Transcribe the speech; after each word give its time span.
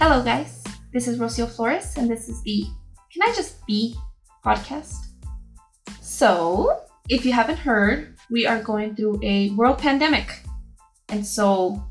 Hello, 0.00 0.22
guys. 0.22 0.62
This 0.92 1.08
is 1.08 1.18
Rocio 1.18 1.50
Flores, 1.50 1.96
and 1.96 2.08
this 2.08 2.28
is 2.28 2.40
the 2.42 2.62
Can 3.12 3.20
I 3.20 3.34
Just 3.34 3.66
Be 3.66 3.96
podcast. 4.46 4.94
So, 6.00 6.82
if 7.08 7.26
you 7.26 7.32
haven't 7.32 7.58
heard, 7.58 8.14
we 8.30 8.46
are 8.46 8.62
going 8.62 8.94
through 8.94 9.18
a 9.24 9.50
world 9.58 9.78
pandemic. 9.78 10.44
And 11.08 11.26
so, 11.26 11.82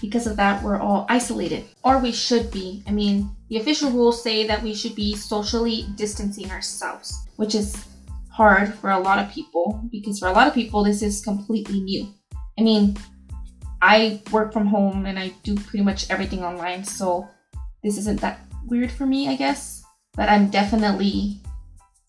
because 0.00 0.28
of 0.28 0.36
that, 0.36 0.62
we're 0.62 0.78
all 0.78 1.06
isolated, 1.08 1.64
or 1.82 1.98
we 1.98 2.12
should 2.12 2.52
be. 2.52 2.84
I 2.86 2.92
mean, 2.92 3.28
the 3.48 3.56
official 3.56 3.90
rules 3.90 4.22
say 4.22 4.46
that 4.46 4.62
we 4.62 4.72
should 4.72 4.94
be 4.94 5.16
socially 5.16 5.86
distancing 5.96 6.52
ourselves, 6.52 7.26
which 7.34 7.56
is 7.56 7.74
hard 8.28 8.72
for 8.74 8.90
a 8.90 9.00
lot 9.00 9.18
of 9.18 9.28
people 9.28 9.82
because 9.90 10.20
for 10.20 10.28
a 10.28 10.32
lot 10.32 10.46
of 10.46 10.54
people, 10.54 10.84
this 10.84 11.02
is 11.02 11.20
completely 11.20 11.80
new. 11.80 12.14
I 12.56 12.62
mean, 12.62 12.96
I 13.82 14.22
work 14.30 14.52
from 14.52 14.68
home 14.68 15.04
and 15.04 15.18
I 15.18 15.32
do 15.42 15.56
pretty 15.56 15.82
much 15.82 16.08
everything 16.10 16.44
online, 16.44 16.84
so 16.84 17.28
this 17.82 17.98
isn't 17.98 18.20
that 18.20 18.40
weird 18.66 18.90
for 18.90 19.06
me, 19.06 19.28
I 19.28 19.36
guess. 19.36 19.82
But 20.14 20.28
I'm 20.28 20.50
definitely 20.50 21.40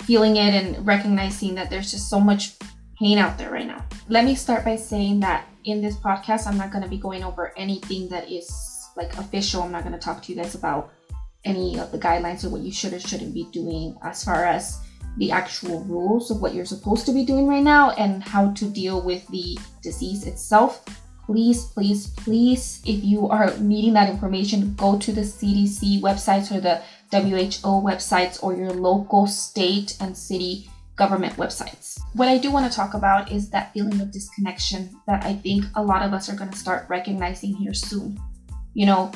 feeling 0.03 0.37
it 0.37 0.53
and 0.53 0.85
recognizing 0.85 1.55
that 1.55 1.69
there's 1.69 1.91
just 1.91 2.09
so 2.09 2.19
much 2.19 2.55
pain 2.97 3.17
out 3.17 3.37
there 3.37 3.51
right 3.51 3.67
now. 3.67 3.85
Let 4.09 4.25
me 4.25 4.35
start 4.35 4.65
by 4.65 4.75
saying 4.75 5.19
that 5.21 5.47
in 5.65 5.81
this 5.81 5.95
podcast, 5.95 6.47
I'm 6.47 6.57
not 6.57 6.71
going 6.71 6.83
to 6.83 6.89
be 6.89 6.97
going 6.97 7.23
over 7.23 7.53
anything 7.57 8.09
that 8.09 8.31
is 8.31 8.51
like 8.95 9.15
official. 9.17 9.63
I'm 9.63 9.71
not 9.71 9.83
going 9.83 9.93
to 9.93 9.99
talk 9.99 10.21
to 10.23 10.33
you 10.33 10.41
guys 10.41 10.55
about 10.55 10.91
any 11.45 11.79
of 11.79 11.91
the 11.91 11.99
guidelines 11.99 12.43
or 12.43 12.49
what 12.49 12.61
you 12.61 12.71
should 12.71 12.93
or 12.93 12.99
shouldn't 12.99 13.33
be 13.33 13.47
doing 13.51 13.95
as 14.03 14.23
far 14.23 14.45
as 14.45 14.79
the 15.17 15.31
actual 15.31 15.83
rules 15.85 16.31
of 16.31 16.41
what 16.41 16.53
you're 16.53 16.65
supposed 16.65 17.05
to 17.05 17.11
be 17.11 17.25
doing 17.25 17.47
right 17.47 17.63
now 17.63 17.91
and 17.91 18.23
how 18.23 18.51
to 18.53 18.65
deal 18.65 19.01
with 19.01 19.27
the 19.27 19.57
disease 19.81 20.25
itself 20.25 20.85
please, 21.31 21.63
please, 21.67 22.07
please, 22.07 22.81
if 22.85 23.01
you 23.05 23.29
are 23.29 23.55
needing 23.57 23.93
that 23.93 24.09
information, 24.09 24.73
go 24.75 24.99
to 24.99 25.13
the 25.13 25.21
CDC 25.21 26.01
websites 26.01 26.51
or 26.51 26.59
the 26.59 26.81
WHO 27.09 27.81
websites 27.81 28.43
or 28.43 28.53
your 28.53 28.71
local 28.71 29.27
state 29.27 29.95
and 30.01 30.17
city 30.17 30.69
government 30.97 31.33
websites. 31.37 31.97
What 32.15 32.27
I 32.27 32.37
do 32.37 32.51
want 32.51 32.69
to 32.69 32.75
talk 32.75 32.95
about 32.95 33.31
is 33.31 33.49
that 33.51 33.71
feeling 33.71 34.01
of 34.01 34.11
disconnection 34.11 34.89
that 35.07 35.23
I 35.23 35.35
think 35.35 35.63
a 35.75 35.81
lot 35.81 36.01
of 36.01 36.11
us 36.11 36.27
are 36.27 36.35
going 36.35 36.51
to 36.51 36.57
start 36.57 36.85
recognizing 36.89 37.55
here 37.55 37.73
soon. 37.73 38.19
You 38.73 38.87
know, 38.87 39.13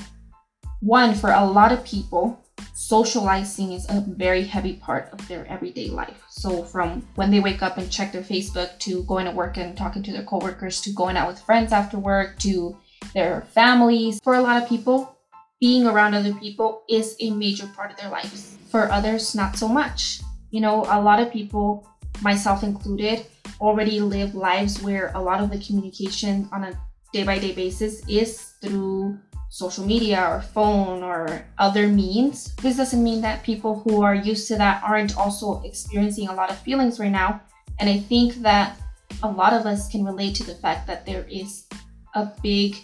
one, 0.79 1.15
for 1.15 1.31
a 1.31 1.45
lot 1.45 1.73
of 1.73 1.83
people, 1.83 2.44
socializing 2.73 3.71
is 3.73 3.85
a 3.89 4.01
very 4.01 4.43
heavy 4.43 4.73
part 4.73 5.09
of 5.11 5.27
their 5.27 5.45
everyday 5.47 5.89
life. 5.89 6.23
So 6.29 6.63
from 6.63 7.07
when 7.15 7.31
they 7.31 7.39
wake 7.39 7.61
up 7.61 7.77
and 7.77 7.91
check 7.91 8.11
their 8.11 8.21
Facebook 8.21 8.77
to 8.79 9.03
going 9.03 9.25
to 9.25 9.31
work 9.31 9.57
and 9.57 9.77
talking 9.77 10.03
to 10.03 10.11
their 10.11 10.23
coworkers 10.23 10.81
to 10.81 10.91
going 10.91 11.17
out 11.17 11.27
with 11.27 11.39
friends 11.39 11.71
after 11.71 11.97
work 11.97 12.37
to 12.39 12.77
their 13.13 13.41
families. 13.51 14.19
For 14.23 14.35
a 14.35 14.41
lot 14.41 14.61
of 14.61 14.69
people, 14.69 15.17
being 15.59 15.87
around 15.87 16.13
other 16.13 16.33
people 16.33 16.83
is 16.89 17.15
a 17.19 17.31
major 17.31 17.67
part 17.75 17.91
of 17.91 17.97
their 17.97 18.09
lives. 18.09 18.57
For 18.69 18.91
others, 18.91 19.35
not 19.35 19.55
so 19.55 19.67
much. 19.67 20.21
You 20.51 20.61
know, 20.61 20.85
a 20.89 21.01
lot 21.01 21.19
of 21.19 21.31
people, 21.31 21.87
myself 22.21 22.63
included, 22.63 23.25
already 23.59 23.99
live 23.99 24.35
lives 24.35 24.81
where 24.81 25.11
a 25.15 25.21
lot 25.21 25.41
of 25.41 25.49
the 25.49 25.59
communication 25.59 26.49
on 26.51 26.65
a 26.65 26.77
day 27.13 27.23
by 27.23 27.39
day 27.39 27.53
basis 27.53 28.07
is 28.09 28.53
through 28.61 29.17
social 29.55 29.85
media 29.85 30.21
or 30.21 30.41
phone 30.41 31.01
or 31.01 31.45
other 31.59 31.87
means. 31.87 32.53
This 32.57 32.75
doesn't 32.75 33.01
mean 33.01 33.21
that 33.21 33.41
people 33.41 33.79
who 33.79 34.01
are 34.01 34.13
used 34.13 34.49
to 34.49 34.57
that 34.57 34.83
aren't 34.83 35.15
also 35.17 35.61
experiencing 35.63 36.27
a 36.27 36.35
lot 36.35 36.51
of 36.51 36.57
feelings 36.59 36.99
right 36.99 37.11
now. 37.11 37.39
And 37.79 37.89
I 37.89 37.99
think 37.99 38.35
that 38.43 38.77
a 39.23 39.31
lot 39.31 39.53
of 39.53 39.65
us 39.65 39.87
can 39.87 40.03
relate 40.03 40.35
to 40.35 40.43
the 40.43 40.55
fact 40.55 40.87
that 40.87 41.05
there 41.05 41.25
is 41.31 41.67
a 42.15 42.29
big 42.43 42.75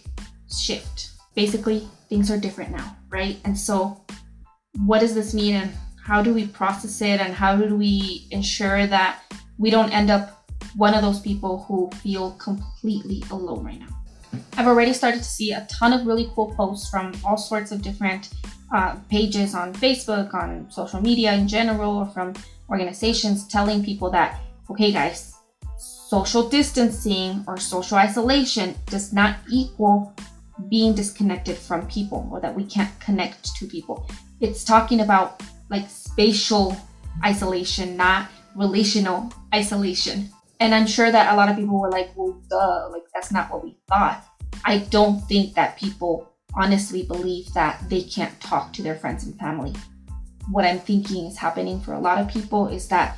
shift. 0.50 1.10
Basically, 1.36 1.90
things 2.08 2.32
are 2.32 2.40
different 2.40 2.72
now, 2.72 2.96
right? 3.10 3.38
And 3.44 3.58
so, 3.58 4.06
what 4.86 5.02
does 5.02 5.14
this 5.14 5.34
mean 5.34 5.56
and 5.56 5.72
how 6.02 6.24
do 6.24 6.34
we 6.34 6.48
process 6.48 7.02
it 7.02 7.20
and 7.20 7.34
how 7.34 7.58
do 7.58 7.76
we 7.76 8.28
ensure 8.32 8.88
that 8.88 9.24
we 9.58 9.72
don't 9.72 9.92
end 9.92 10.10
up 10.10 10.48
one 10.78 10.94
of 10.94 11.02
those 11.02 11.20
people 11.20 11.66
who 11.68 11.90
feel 12.02 12.32
completely 12.40 13.24
alone 13.30 13.66
right 13.66 13.80
now? 13.82 14.01
I've 14.58 14.68
already 14.68 14.94
started 14.94 15.20
to 15.20 15.24
see 15.30 15.52
a 15.52 15.68
ton 15.72 15.94
of 15.94 16.06
really 16.06 16.30
cool 16.34 16.54
posts 16.56 16.90
from 16.90 17.14
all 17.26 17.38
sorts 17.38 17.72
of 17.72 17.82
different 17.82 18.30
uh, 18.74 18.96
pages 19.10 19.54
on 19.56 19.74
Facebook, 19.74 20.34
on 20.34 20.70
social 20.70 21.02
media 21.02 21.34
in 21.34 21.48
general, 21.48 21.98
or 21.98 22.06
from 22.08 22.34
organizations 22.70 23.48
telling 23.48 23.84
people 23.84 24.10
that, 24.12 24.40
okay, 24.70 24.92
guys, 24.92 25.36
social 25.78 26.48
distancing 26.48 27.44
or 27.48 27.58
social 27.58 27.98
isolation 27.98 28.76
does 28.88 29.14
not 29.14 29.38
equal 29.50 30.14
being 30.70 30.94
disconnected 30.94 31.58
from 31.58 31.88
people 31.88 32.30
or 32.32 32.40
that 32.40 32.54
we 32.54 32.66
can't 32.66 32.98
connect 33.00 33.56
to 33.56 33.66
people. 33.66 34.08
It's 34.40 34.64
talking 34.64 35.02
about 35.02 35.42
like 35.70 35.90
spatial 35.90 36.78
isolation, 37.26 37.98
not 37.98 38.30
relational 38.56 39.32
isolation. 39.54 40.30
And 40.62 40.76
I'm 40.76 40.86
sure 40.86 41.12
that 41.12 41.34
a 41.34 41.36
lot 41.36 41.50
of 41.50 41.56
people 41.56 41.80
were 41.80 41.90
like, 41.90 42.12
well, 42.16 42.40
duh, 42.48 42.90
like 42.92 43.02
that's 43.16 43.32
not 43.32 43.52
what 43.52 43.64
we 43.64 43.76
thought. 43.90 44.24
I 44.64 44.78
don't 44.78 45.20
think 45.28 45.56
that 45.56 45.76
people 45.76 46.32
honestly 46.54 47.02
believe 47.02 47.52
that 47.54 47.82
they 47.90 48.04
can't 48.04 48.40
talk 48.40 48.72
to 48.74 48.84
their 48.84 48.96
friends 48.96 49.24
and 49.24 49.36
family. 49.40 49.74
What 50.52 50.64
I'm 50.64 50.78
thinking 50.78 51.26
is 51.26 51.36
happening 51.36 51.82
for 51.82 51.94
a 51.94 52.00
lot 52.00 52.20
of 52.20 52.28
people 52.28 52.68
is 52.68 52.88
that 52.90 53.18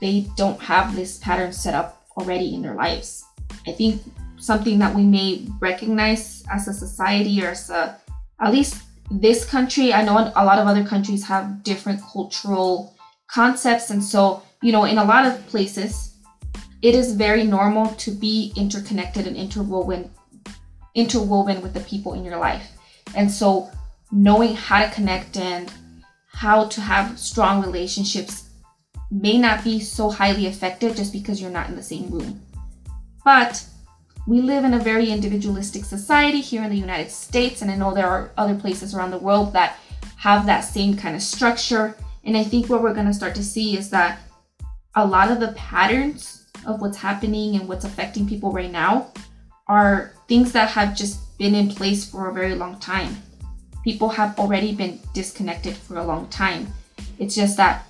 they 0.00 0.28
don't 0.36 0.60
have 0.60 0.94
this 0.94 1.18
pattern 1.18 1.52
set 1.52 1.74
up 1.74 2.06
already 2.16 2.54
in 2.54 2.62
their 2.62 2.74
lives. 2.74 3.24
I 3.66 3.72
think 3.72 4.00
something 4.36 4.78
that 4.78 4.94
we 4.94 5.02
may 5.02 5.48
recognize 5.58 6.44
as 6.52 6.68
a 6.68 6.72
society 6.72 7.42
or 7.42 7.48
as 7.48 7.68
a, 7.68 7.98
at 8.40 8.52
least 8.52 8.80
this 9.10 9.44
country, 9.44 9.92
I 9.92 10.04
know 10.04 10.30
a 10.36 10.44
lot 10.44 10.60
of 10.60 10.68
other 10.68 10.84
countries 10.84 11.26
have 11.26 11.64
different 11.64 12.00
cultural 12.00 12.94
concepts. 13.26 13.90
And 13.90 14.04
so, 14.04 14.42
you 14.62 14.70
know, 14.70 14.84
in 14.84 14.98
a 14.98 15.04
lot 15.04 15.26
of 15.26 15.44
places, 15.48 16.03
it 16.84 16.94
is 16.94 17.14
very 17.14 17.44
normal 17.44 17.86
to 17.94 18.10
be 18.10 18.52
interconnected 18.56 19.26
and 19.26 19.38
interwoven 19.38 20.10
interwoven 20.94 21.62
with 21.62 21.72
the 21.72 21.80
people 21.80 22.12
in 22.12 22.24
your 22.24 22.36
life. 22.36 22.72
And 23.16 23.30
so 23.30 23.70
knowing 24.12 24.54
how 24.54 24.84
to 24.84 24.94
connect 24.94 25.38
and 25.38 25.72
how 26.26 26.66
to 26.66 26.80
have 26.82 27.18
strong 27.18 27.62
relationships 27.62 28.50
may 29.10 29.38
not 29.38 29.64
be 29.64 29.80
so 29.80 30.10
highly 30.10 30.46
effective 30.46 30.94
just 30.94 31.12
because 31.12 31.40
you're 31.40 31.50
not 31.50 31.70
in 31.70 31.74
the 31.74 31.82
same 31.82 32.10
room. 32.10 32.42
But 33.24 33.64
we 34.28 34.42
live 34.42 34.64
in 34.64 34.74
a 34.74 34.78
very 34.78 35.10
individualistic 35.10 35.86
society 35.86 36.42
here 36.42 36.62
in 36.62 36.70
the 36.70 36.76
United 36.76 37.10
States, 37.10 37.62
and 37.62 37.70
I 37.70 37.76
know 37.76 37.94
there 37.94 38.06
are 38.06 38.30
other 38.36 38.54
places 38.54 38.94
around 38.94 39.10
the 39.10 39.18
world 39.18 39.54
that 39.54 39.78
have 40.18 40.44
that 40.46 40.60
same 40.60 40.96
kind 40.96 41.16
of 41.16 41.22
structure. 41.22 41.96
And 42.24 42.36
I 42.36 42.44
think 42.44 42.68
what 42.68 42.82
we're 42.82 42.94
going 42.94 43.06
to 43.06 43.14
start 43.14 43.34
to 43.36 43.44
see 43.44 43.76
is 43.76 43.88
that 43.90 44.20
a 44.94 45.06
lot 45.06 45.30
of 45.30 45.40
the 45.40 45.52
patterns 45.52 46.43
of 46.66 46.80
what's 46.80 46.96
happening 46.96 47.56
and 47.56 47.68
what's 47.68 47.84
affecting 47.84 48.28
people 48.28 48.52
right 48.52 48.70
now 48.70 49.12
are 49.66 50.12
things 50.28 50.52
that 50.52 50.68
have 50.70 50.96
just 50.96 51.36
been 51.38 51.54
in 51.54 51.68
place 51.68 52.08
for 52.08 52.28
a 52.28 52.32
very 52.32 52.54
long 52.54 52.78
time. 52.78 53.16
People 53.82 54.08
have 54.08 54.38
already 54.38 54.74
been 54.74 54.98
disconnected 55.12 55.76
for 55.76 55.98
a 55.98 56.04
long 56.04 56.28
time. 56.28 56.66
It's 57.18 57.34
just 57.34 57.56
that 57.56 57.86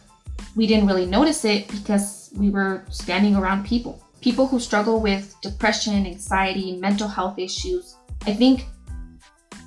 we 0.57 0.67
didn't 0.67 0.87
really 0.87 1.07
notice 1.07 1.45
it 1.45 1.69
because 1.69 2.31
we 2.37 2.51
were 2.51 2.85
standing 2.91 3.37
around 3.37 3.67
people. 3.67 4.03
People 4.21 4.47
who 4.47 4.59
struggle 4.59 5.01
with 5.01 5.35
depression, 5.43 6.06
anxiety, 6.06 6.77
mental 6.77 7.09
health 7.09 7.39
issues. 7.39 7.97
I 8.27 8.33
think 8.33 8.67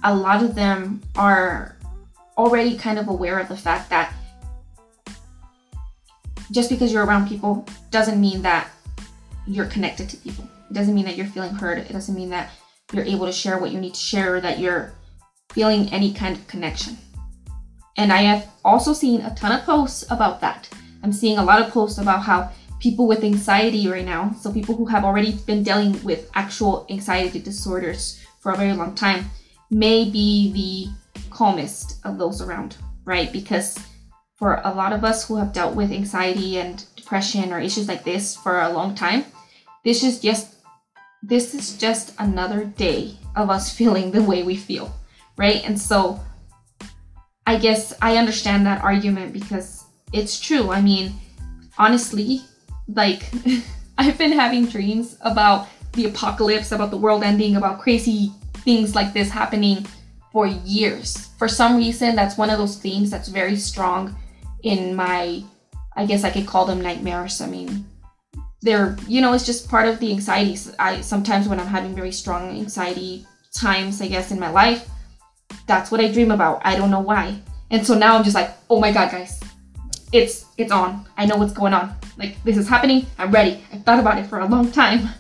a 0.03 0.13
lot 0.13 0.43
of 0.43 0.55
them 0.55 1.01
are 1.15 1.77
already 2.37 2.77
kind 2.77 2.99
of 2.99 3.07
aware 3.07 3.39
of 3.39 3.47
the 3.47 3.57
fact 3.57 3.89
that 3.89 4.13
just 6.51 6.69
because 6.69 6.93
you're 6.93 7.05
around 7.05 7.27
people 7.27 7.65
doesn't 7.91 8.19
mean 8.19 8.41
that 8.41 8.69
you're 9.47 9.65
connected 9.65 10.09
to 10.09 10.17
people. 10.17 10.47
It 10.69 10.73
doesn't 10.73 10.93
mean 10.93 11.05
that 11.05 11.15
you're 11.15 11.27
feeling 11.27 11.55
heard. 11.55 11.77
It 11.77 11.91
doesn't 11.91 12.15
mean 12.15 12.29
that 12.29 12.51
you're 12.91 13.05
able 13.05 13.25
to 13.25 13.31
share 13.31 13.57
what 13.57 13.71
you 13.71 13.79
need 13.79 13.93
to 13.93 13.99
share 13.99 14.35
or 14.35 14.41
that 14.41 14.59
you're 14.59 14.93
feeling 15.51 15.89
any 15.91 16.13
kind 16.13 16.35
of 16.35 16.47
connection. 16.47 16.97
And 17.97 18.13
I 18.13 18.21
have 18.21 18.47
also 18.63 18.93
seen 18.93 19.21
a 19.21 19.33
ton 19.35 19.57
of 19.57 19.65
posts 19.65 20.03
about 20.11 20.41
that. 20.41 20.69
I'm 21.03 21.13
seeing 21.13 21.37
a 21.37 21.43
lot 21.43 21.61
of 21.61 21.71
posts 21.71 21.97
about 21.97 22.23
how 22.23 22.51
people 22.79 23.07
with 23.07 23.23
anxiety 23.23 23.87
right 23.87 24.05
now, 24.05 24.35
so 24.39 24.51
people 24.51 24.75
who 24.75 24.85
have 24.85 25.03
already 25.03 25.33
been 25.47 25.63
dealing 25.63 26.01
with 26.03 26.29
actual 26.35 26.85
anxiety 26.89 27.39
disorders 27.39 28.21
for 28.39 28.51
a 28.51 28.57
very 28.57 28.73
long 28.73 28.93
time, 28.93 29.25
may 29.71 30.09
be 30.09 30.51
the 30.53 31.27
calmest 31.29 31.99
of 32.05 32.17
those 32.17 32.41
around, 32.41 32.77
right? 33.03 33.31
Because 33.33 33.79
for 34.35 34.61
a 34.63 34.73
lot 34.73 34.93
of 34.93 35.03
us 35.03 35.27
who 35.27 35.35
have 35.37 35.51
dealt 35.53 35.75
with 35.75 35.91
anxiety 35.91 36.59
and 36.59 36.85
depression 36.95 37.51
or 37.51 37.59
issues 37.59 37.87
like 37.87 38.03
this 38.03 38.35
for 38.35 38.61
a 38.61 38.69
long 38.69 38.93
time, 38.93 39.25
this 39.83 40.03
is 40.03 40.19
just 40.19 40.55
this 41.23 41.53
is 41.53 41.77
just 41.77 42.13
another 42.19 42.65
day 42.65 43.17
of 43.35 43.49
us 43.49 43.73
feeling 43.77 44.11
the 44.11 44.23
way 44.23 44.43
we 44.43 44.55
feel, 44.55 44.93
right? 45.37 45.63
And 45.65 45.79
so 45.79 46.19
I 47.45 47.57
guess 47.57 47.93
I 48.01 48.17
understand 48.17 48.65
that 48.65 48.83
argument 48.83 49.33
because 49.33 49.85
it's 50.13 50.39
true. 50.39 50.71
I 50.71 50.81
mean, 50.81 51.13
honestly, 51.77 52.41
like 52.87 53.23
I've 53.97 54.17
been 54.17 54.33
having 54.33 54.65
dreams 54.65 55.17
about 55.21 55.67
the 55.93 56.05
apocalypse, 56.05 56.71
about 56.71 56.91
the 56.91 56.97
world 56.97 57.23
ending, 57.23 57.55
about 57.55 57.79
crazy 57.79 58.31
things 58.53 58.95
like 58.95 59.13
this 59.13 59.29
happening 59.29 59.85
for 60.31 60.45
years. 60.45 61.29
For 61.37 61.47
some 61.47 61.77
reason, 61.77 62.15
that's 62.15 62.37
one 62.37 62.49
of 62.49 62.57
those 62.57 62.77
themes 62.77 63.09
that's 63.09 63.27
very 63.27 63.55
strong 63.55 64.15
in 64.63 64.95
my, 64.95 65.43
I 65.95 66.05
guess 66.05 66.23
I 66.23 66.29
could 66.29 66.45
call 66.45 66.65
them 66.65 66.81
nightmares. 66.81 67.41
I 67.41 67.47
mean, 67.47 67.85
they're, 68.61 68.97
you 69.07 69.21
know, 69.21 69.33
it's 69.33 69.45
just 69.45 69.69
part 69.69 69.87
of 69.87 69.99
the 69.99 70.11
anxieties. 70.11 70.73
I 70.79 71.01
sometimes 71.01 71.47
when 71.47 71.59
I'm 71.59 71.67
having 71.67 71.95
very 71.95 72.11
strong 72.11 72.49
anxiety 72.49 73.25
times, 73.53 74.01
I 74.01 74.07
guess, 74.07 74.31
in 74.31 74.39
my 74.39 74.49
life, 74.49 74.89
that's 75.67 75.91
what 75.91 76.01
I 76.01 76.11
dream 76.11 76.31
about. 76.31 76.61
I 76.65 76.75
don't 76.75 76.91
know 76.91 76.99
why. 76.99 77.39
And 77.69 77.85
so 77.85 77.97
now 77.97 78.17
I'm 78.17 78.23
just 78.23 78.35
like, 78.35 78.51
oh 78.69 78.79
my 78.79 78.91
god, 78.91 79.11
guys, 79.11 79.39
it's 80.11 80.45
it's 80.57 80.71
on. 80.71 81.05
I 81.17 81.25
know 81.25 81.37
what's 81.37 81.53
going 81.53 81.73
on. 81.73 81.95
Like 82.17 82.41
this 82.43 82.57
is 82.57 82.67
happening. 82.67 83.05
I'm 83.17 83.31
ready. 83.31 83.63
I've 83.71 83.83
thought 83.83 83.99
about 83.99 84.17
it 84.17 84.25
for 84.27 84.39
a 84.39 84.47
long 84.47 84.71
time. 84.71 85.09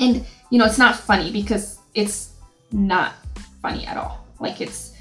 And 0.00 0.24
you 0.50 0.60
know, 0.60 0.64
it's 0.64 0.78
not 0.78 0.94
funny 0.94 1.32
because 1.32 1.80
it's 1.92 2.34
not 2.70 3.14
funny 3.60 3.84
at 3.84 3.96
all. 3.96 4.24
Like 4.38 4.60
it's 4.60 4.94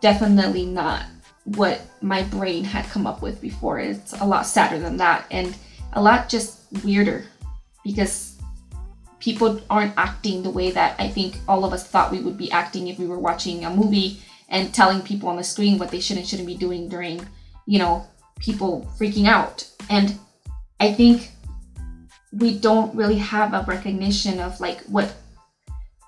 definitely 0.00 0.64
not 0.64 1.04
what 1.44 1.82
my 2.00 2.22
brain 2.22 2.64
had 2.64 2.86
come 2.86 3.06
up 3.06 3.20
with 3.20 3.38
before. 3.42 3.78
It's 3.80 4.14
a 4.14 4.24
lot 4.24 4.46
sadder 4.46 4.78
than 4.78 4.96
that 4.96 5.26
and 5.30 5.54
a 5.94 6.02
lot 6.02 6.28
just 6.28 6.60
weirder 6.84 7.24
because 7.84 8.36
people 9.20 9.60
aren't 9.70 9.96
acting 9.96 10.42
the 10.42 10.50
way 10.50 10.70
that 10.70 10.96
I 10.98 11.08
think 11.08 11.38
all 11.48 11.64
of 11.64 11.72
us 11.72 11.86
thought 11.86 12.12
we 12.12 12.20
would 12.20 12.36
be 12.36 12.50
acting 12.50 12.88
if 12.88 12.98
we 12.98 13.06
were 13.06 13.18
watching 13.18 13.64
a 13.64 13.70
movie 13.70 14.20
and 14.48 14.74
telling 14.74 15.00
people 15.00 15.28
on 15.28 15.36
the 15.36 15.44
screen 15.44 15.78
what 15.78 15.90
they 15.90 16.00
should 16.00 16.18
and 16.18 16.26
shouldn't 16.26 16.46
be 16.46 16.56
doing 16.56 16.88
during, 16.88 17.26
you 17.66 17.78
know, 17.78 18.06
people 18.38 18.90
freaking 18.98 19.26
out. 19.26 19.66
And 19.88 20.18
I 20.80 20.92
think 20.92 21.30
we 22.32 22.58
don't 22.58 22.94
really 22.94 23.18
have 23.18 23.54
a 23.54 23.64
recognition 23.66 24.40
of 24.40 24.60
like 24.60 24.80
what 24.82 25.14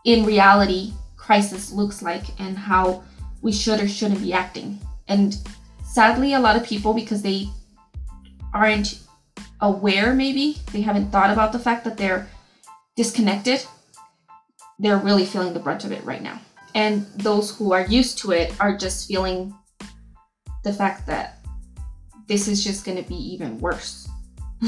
in 0.04 0.26
reality 0.26 0.92
crisis 1.16 1.72
looks 1.72 2.02
like 2.02 2.24
and 2.38 2.58
how 2.58 3.02
we 3.42 3.52
should 3.52 3.80
or 3.80 3.88
shouldn't 3.88 4.20
be 4.20 4.32
acting. 4.32 4.78
And 5.08 5.36
sadly, 5.84 6.34
a 6.34 6.40
lot 6.40 6.56
of 6.56 6.64
people, 6.64 6.92
because 6.92 7.22
they 7.22 7.48
aren't 8.52 9.05
aware, 9.60 10.14
maybe 10.14 10.58
they 10.72 10.80
haven't 10.80 11.10
thought 11.10 11.30
about 11.30 11.52
the 11.52 11.58
fact 11.58 11.84
that 11.84 11.96
they're 11.96 12.28
disconnected, 12.96 13.64
they're 14.78 14.98
really 14.98 15.24
feeling 15.24 15.54
the 15.54 15.60
brunt 15.60 15.84
of 15.84 15.92
it 15.92 16.04
right 16.04 16.22
now. 16.22 16.40
And 16.74 17.06
those 17.16 17.56
who 17.56 17.72
are 17.72 17.86
used 17.86 18.18
to 18.18 18.32
it 18.32 18.54
are 18.60 18.76
just 18.76 19.08
feeling 19.08 19.54
the 20.64 20.72
fact 20.72 21.06
that 21.06 21.38
this 22.26 22.48
is 22.48 22.62
just 22.62 22.84
going 22.84 23.02
to 23.02 23.08
be 23.08 23.14
even 23.14 23.58
worse. 23.58 24.08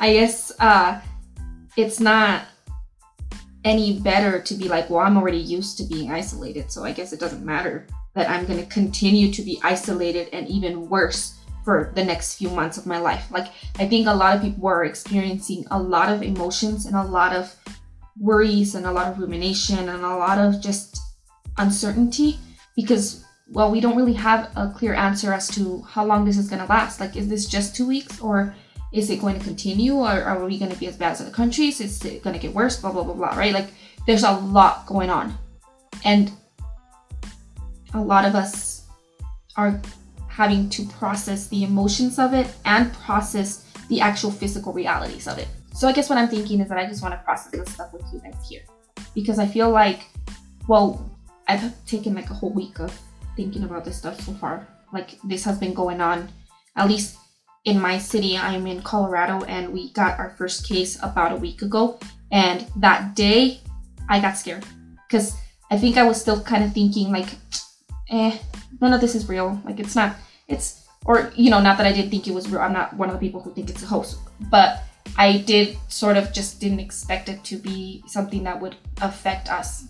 I 0.00 0.14
guess 0.14 0.52
uh, 0.58 1.00
it's 1.76 2.00
not 2.00 2.46
any 3.64 4.00
better 4.00 4.40
to 4.40 4.54
be 4.54 4.68
like, 4.68 4.90
well, 4.90 5.00
I'm 5.00 5.16
already 5.16 5.38
used 5.38 5.78
to 5.78 5.84
being 5.84 6.10
isolated, 6.10 6.70
so 6.70 6.84
I 6.84 6.92
guess 6.92 7.12
it 7.12 7.20
doesn't 7.20 7.44
matter 7.44 7.86
that 8.14 8.28
I'm 8.28 8.46
going 8.46 8.60
to 8.60 8.66
continue 8.66 9.32
to 9.32 9.42
be 9.42 9.60
isolated 9.62 10.28
and 10.32 10.48
even 10.48 10.88
worse 10.88 11.38
for 11.64 11.90
the 11.94 12.04
next 12.04 12.36
few 12.36 12.50
months 12.50 12.76
of 12.76 12.86
my 12.86 12.98
life. 12.98 13.30
Like, 13.30 13.48
I 13.78 13.88
think 13.88 14.06
a 14.06 14.14
lot 14.14 14.36
of 14.36 14.42
people 14.42 14.68
are 14.68 14.84
experiencing 14.84 15.64
a 15.70 15.80
lot 15.80 16.12
of 16.12 16.22
emotions 16.22 16.86
and 16.86 16.94
a 16.94 17.02
lot 17.02 17.34
of 17.34 17.54
worries 18.20 18.74
and 18.74 18.86
a 18.86 18.92
lot 18.92 19.10
of 19.10 19.18
rumination 19.18 19.88
and 19.88 20.04
a 20.04 20.16
lot 20.16 20.38
of 20.38 20.60
just 20.60 20.98
uncertainty 21.58 22.38
because, 22.76 23.24
well, 23.50 23.70
we 23.70 23.80
don't 23.80 23.96
really 23.96 24.12
have 24.12 24.50
a 24.56 24.70
clear 24.76 24.94
answer 24.94 25.32
as 25.32 25.48
to 25.48 25.82
how 25.82 26.04
long 26.04 26.24
this 26.24 26.36
is 26.36 26.48
going 26.48 26.60
to 26.60 26.68
last. 26.68 27.00
Like, 27.00 27.16
is 27.16 27.28
this 27.28 27.46
just 27.46 27.74
two 27.74 27.86
weeks 27.86 28.20
or 28.20 28.54
is 28.92 29.10
it 29.10 29.20
going 29.20 29.38
to 29.38 29.44
continue 29.44 29.94
or 29.94 30.08
are 30.08 30.44
we 30.44 30.58
going 30.58 30.70
to 30.70 30.78
be 30.78 30.86
as 30.86 30.96
bad 30.96 31.12
as 31.12 31.20
other 31.22 31.30
countries? 31.30 31.80
Is 31.80 32.04
it 32.04 32.22
going 32.22 32.34
to 32.34 32.40
get 32.40 32.54
worse? 32.54 32.80
Blah, 32.80 32.92
blah, 32.92 33.02
blah, 33.02 33.14
blah, 33.14 33.36
right? 33.36 33.54
Like 33.54 33.68
there's 34.06 34.22
a 34.22 34.32
lot 34.32 34.86
going 34.86 35.10
on. 35.10 35.36
And 36.04 36.30
a 37.94 38.00
lot 38.00 38.24
of 38.24 38.34
us 38.34 38.86
are 39.56 39.80
having 40.34 40.68
to 40.68 40.84
process 40.88 41.46
the 41.46 41.62
emotions 41.62 42.18
of 42.18 42.34
it 42.34 42.52
and 42.64 42.92
process 42.92 43.70
the 43.88 44.00
actual 44.00 44.32
physical 44.32 44.72
realities 44.72 45.28
of 45.28 45.38
it. 45.38 45.46
So 45.74 45.86
I 45.86 45.92
guess 45.92 46.08
what 46.08 46.18
I'm 46.18 46.28
thinking 46.28 46.60
is 46.60 46.68
that 46.68 46.78
I 46.78 46.86
just 46.86 47.02
want 47.02 47.14
to 47.14 47.20
process 47.24 47.52
this 47.52 47.72
stuff 47.72 47.92
with 47.92 48.02
you 48.12 48.18
guys 48.18 48.34
here 48.48 48.62
because 49.14 49.38
I 49.38 49.46
feel 49.46 49.70
like, 49.70 50.06
well, 50.66 51.08
I've 51.46 51.72
taken 51.86 52.14
like 52.14 52.30
a 52.30 52.34
whole 52.34 52.52
week 52.52 52.80
of 52.80 52.98
thinking 53.36 53.62
about 53.62 53.84
this 53.84 53.96
stuff 53.96 54.20
so 54.20 54.32
far. 54.32 54.66
Like 54.92 55.20
this 55.22 55.44
has 55.44 55.58
been 55.58 55.72
going 55.72 56.00
on 56.00 56.28
at 56.76 56.88
least 56.88 57.18
in 57.64 57.80
my 57.80 57.98
city, 57.98 58.36
I'm 58.36 58.66
in 58.66 58.82
Colorado, 58.82 59.44
and 59.44 59.72
we 59.72 59.92
got 59.92 60.18
our 60.18 60.30
first 60.36 60.68
case 60.68 60.98
about 61.02 61.32
a 61.32 61.36
week 61.36 61.62
ago. 61.62 61.98
And 62.30 62.66
that 62.76 63.14
day, 63.14 63.60
I 64.08 64.20
got 64.20 64.36
scared 64.36 64.66
because 65.08 65.36
I 65.70 65.78
think 65.78 65.96
I 65.96 66.02
was 66.02 66.20
still 66.20 66.42
kind 66.42 66.62
of 66.62 66.74
thinking, 66.74 67.10
like, 67.10 67.28
eh, 68.10 68.38
none 68.80 68.92
of 68.92 69.00
this 69.00 69.14
is 69.14 69.28
real. 69.28 69.60
Like, 69.64 69.80
it's 69.80 69.94
not, 69.94 70.16
it's, 70.48 70.86
or, 71.04 71.32
you 71.36 71.50
know, 71.50 71.60
not 71.60 71.76
that 71.78 71.86
I 71.86 71.92
didn't 71.92 72.10
think 72.10 72.26
it 72.26 72.34
was 72.34 72.48
real. 72.48 72.60
I'm 72.60 72.72
not 72.72 72.94
one 72.94 73.08
of 73.08 73.14
the 73.14 73.20
people 73.20 73.40
who 73.40 73.52
think 73.52 73.70
it's 73.70 73.82
a 73.82 73.86
hoax, 73.86 74.16
but 74.50 74.82
I 75.16 75.38
did 75.38 75.76
sort 75.88 76.16
of 76.16 76.32
just 76.32 76.60
didn't 76.60 76.80
expect 76.80 77.28
it 77.28 77.44
to 77.44 77.56
be 77.56 78.02
something 78.06 78.44
that 78.44 78.60
would 78.60 78.76
affect 79.02 79.50
us. 79.50 79.84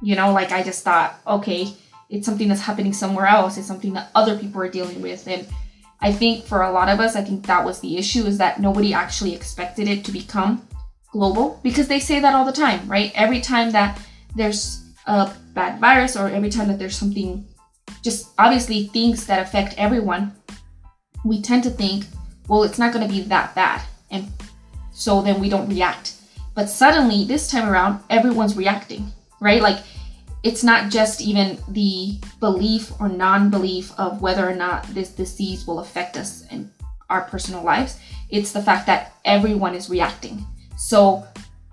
You 0.00 0.14
know, 0.16 0.32
like, 0.32 0.52
I 0.52 0.62
just 0.62 0.84
thought, 0.84 1.18
okay, 1.26 1.74
it's 2.08 2.26
something 2.26 2.48
that's 2.48 2.60
happening 2.60 2.92
somewhere 2.92 3.26
else. 3.26 3.58
It's 3.58 3.66
something 3.66 3.94
that 3.94 4.10
other 4.14 4.38
people 4.38 4.62
are 4.62 4.68
dealing 4.68 5.02
with. 5.02 5.26
And, 5.26 5.46
I 6.00 6.12
think 6.12 6.44
for 6.44 6.62
a 6.62 6.70
lot 6.70 6.88
of 6.88 7.00
us, 7.00 7.16
I 7.16 7.22
think 7.22 7.46
that 7.46 7.64
was 7.64 7.80
the 7.80 7.96
issue 7.96 8.24
is 8.24 8.38
that 8.38 8.60
nobody 8.60 8.94
actually 8.94 9.34
expected 9.34 9.88
it 9.88 10.04
to 10.04 10.12
become 10.12 10.66
global 11.10 11.58
because 11.62 11.88
they 11.88 12.00
say 12.00 12.20
that 12.20 12.34
all 12.34 12.44
the 12.44 12.52
time, 12.52 12.88
right? 12.88 13.10
Every 13.14 13.40
time 13.40 13.72
that 13.72 14.00
there's 14.36 14.84
a 15.06 15.32
bad 15.58 15.80
virus 15.80 16.16
or 16.16 16.28
every 16.28 16.50
time 16.50 16.68
that 16.68 16.78
there's 16.78 16.96
something, 16.96 17.44
just 18.02 18.30
obviously 18.38 18.86
things 18.86 19.26
that 19.26 19.42
affect 19.42 19.74
everyone, 19.76 20.32
we 21.24 21.42
tend 21.42 21.64
to 21.64 21.70
think, 21.70 22.04
well, 22.46 22.62
it's 22.62 22.78
not 22.78 22.92
going 22.92 23.04
to 23.04 23.12
be 23.12 23.22
that 23.22 23.56
bad. 23.56 23.82
And 24.12 24.28
so 24.92 25.20
then 25.20 25.40
we 25.40 25.48
don't 25.48 25.68
react. 25.68 26.14
But 26.54 26.70
suddenly, 26.70 27.24
this 27.24 27.50
time 27.50 27.68
around, 27.68 28.00
everyone's 28.08 28.56
reacting, 28.56 29.10
right? 29.40 29.60
Like 29.60 29.78
it's 30.44 30.62
not 30.62 30.90
just 30.90 31.20
even 31.20 31.58
the 31.68 32.20
belief 32.38 32.92
or 33.00 33.08
non 33.08 33.50
belief 33.50 33.92
of 33.98 34.22
whether 34.22 34.48
or 34.48 34.54
not 34.54 34.84
this 34.94 35.10
disease 35.10 35.66
will 35.66 35.80
affect 35.80 36.16
us 36.16 36.46
in 36.52 36.70
our 37.10 37.22
personal 37.22 37.64
lives. 37.64 37.98
It's 38.30 38.52
the 38.52 38.62
fact 38.62 38.86
that 38.86 39.14
everyone 39.24 39.74
is 39.74 39.90
reacting. 39.90 40.46
So 40.76 41.26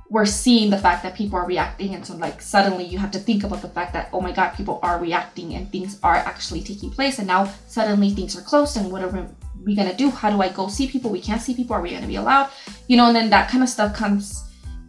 we're 0.10 0.26
seeing 0.26 0.70
the 0.70 0.78
fact 0.78 1.04
that 1.04 1.16
people 1.16 1.40
are 1.40 1.48
reacting. 1.48 1.96
And 1.96 2.06
so, 2.06 2.16
like, 2.16 2.42
suddenly 2.42 2.86
you 2.86 2.98
have 3.00 3.12
to 3.12 3.20
think 3.20 3.44
about 3.44 3.62
the 3.62 3.70
fact 3.70 3.94
that, 3.94 4.10
oh 4.14 4.22
my 4.22 4.32
God, 4.32 4.52
people 4.52 4.80
are 4.84 5.00
reacting 5.00 5.56
and 5.56 5.72
things 5.72 6.00
are 6.04 6.16
actually 6.16 6.62
taking 6.62 6.92
place. 6.92 7.18
And 7.18 7.28
now 7.28 7.52
suddenly 7.68 8.12
things 8.12 8.38
are 8.38 8.42
closed. 8.42 8.78
And 8.78 8.92
what 8.92 9.02
are 9.02 9.28
we 9.64 9.76
to 9.76 9.94
do? 9.96 10.10
How 10.12 10.30
do 10.30 10.42
I 10.42 10.50
go 10.50 10.68
see 10.68 10.88
people? 10.88 11.10
We 11.10 11.22
can't 11.22 11.42
see 11.42 11.56
people. 11.56 11.76
Are 11.76 11.82
we 11.82 11.90
to 11.90 12.08
be 12.08 12.18
allowed? 12.18 12.50
You 12.88 12.98
know, 12.98 13.08
and 13.08 13.16
then 13.16 13.30
that 13.32 13.50
kind 13.50 13.64
of 13.64 13.70
stuff 13.70 13.96
comes 13.96 14.44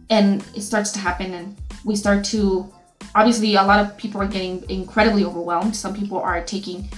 and 0.09 0.45
it 0.55 0.61
starts 0.61 0.91
to 0.91 0.99
happen. 0.99 1.33
And 1.33 1.57
we 1.83 1.95
start 1.95 2.23
to 2.25 2.71
obviously 3.15 3.55
a 3.55 3.63
lot 3.63 3.79
of 3.79 3.97
people 3.97 4.21
are 4.21 4.27
getting 4.27 4.67
incredibly 4.69 5.23
overwhelmed 5.23 5.75
some 5.75 5.95
people 5.95 6.19
are 6.19 6.43
taking 6.43 6.89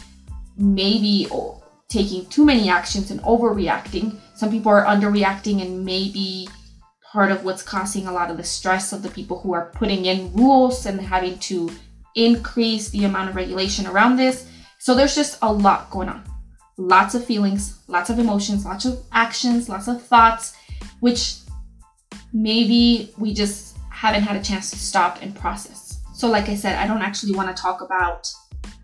maybe 0.57 1.27
taking 1.87 2.25
too 2.27 2.45
many 2.45 2.69
actions 2.69 3.11
and 3.11 3.21
overreacting 3.21 4.17
some 4.35 4.49
people 4.49 4.71
are 4.71 4.85
underreacting 4.85 5.61
and 5.61 5.83
maybe 5.85 6.47
part 7.11 7.31
of 7.31 7.43
what's 7.43 7.63
causing 7.63 8.07
a 8.07 8.11
lot 8.11 8.29
of 8.29 8.37
the 8.37 8.43
stress 8.43 8.93
of 8.93 9.01
the 9.01 9.09
people 9.09 9.39
who 9.39 9.53
are 9.53 9.71
putting 9.73 10.05
in 10.05 10.33
rules 10.33 10.85
and 10.85 10.99
having 11.01 11.37
to 11.39 11.69
increase 12.15 12.89
the 12.89 13.05
amount 13.05 13.29
of 13.29 13.35
regulation 13.35 13.87
around 13.87 14.15
this. 14.15 14.49
So 14.77 14.95
there's 14.95 15.15
just 15.15 15.37
a 15.41 15.51
lot 15.51 15.89
going 15.89 16.09
on. 16.09 16.23
Lots 16.77 17.15
of 17.15 17.25
feelings 17.25 17.79
lots 17.89 18.09
of 18.09 18.19
emotions 18.19 18.65
lots 18.65 18.85
of 18.85 19.03
actions 19.11 19.67
lots 19.67 19.87
of 19.87 20.01
thoughts 20.01 20.55
which 21.01 21.39
maybe 22.33 23.11
we 23.17 23.33
just 23.33 23.77
haven't 23.89 24.23
had 24.23 24.37
a 24.37 24.43
chance 24.43 24.69
to 24.71 24.77
stop 24.77 25.21
and 25.21 25.35
process. 25.35 25.99
So, 26.13 26.27
like 26.27 26.49
I 26.49 26.55
said, 26.55 26.77
I 26.77 26.87
don't 26.87 27.01
actually 27.01 27.33
want 27.33 27.55
to 27.55 27.61
talk 27.61 27.81
about 27.81 28.31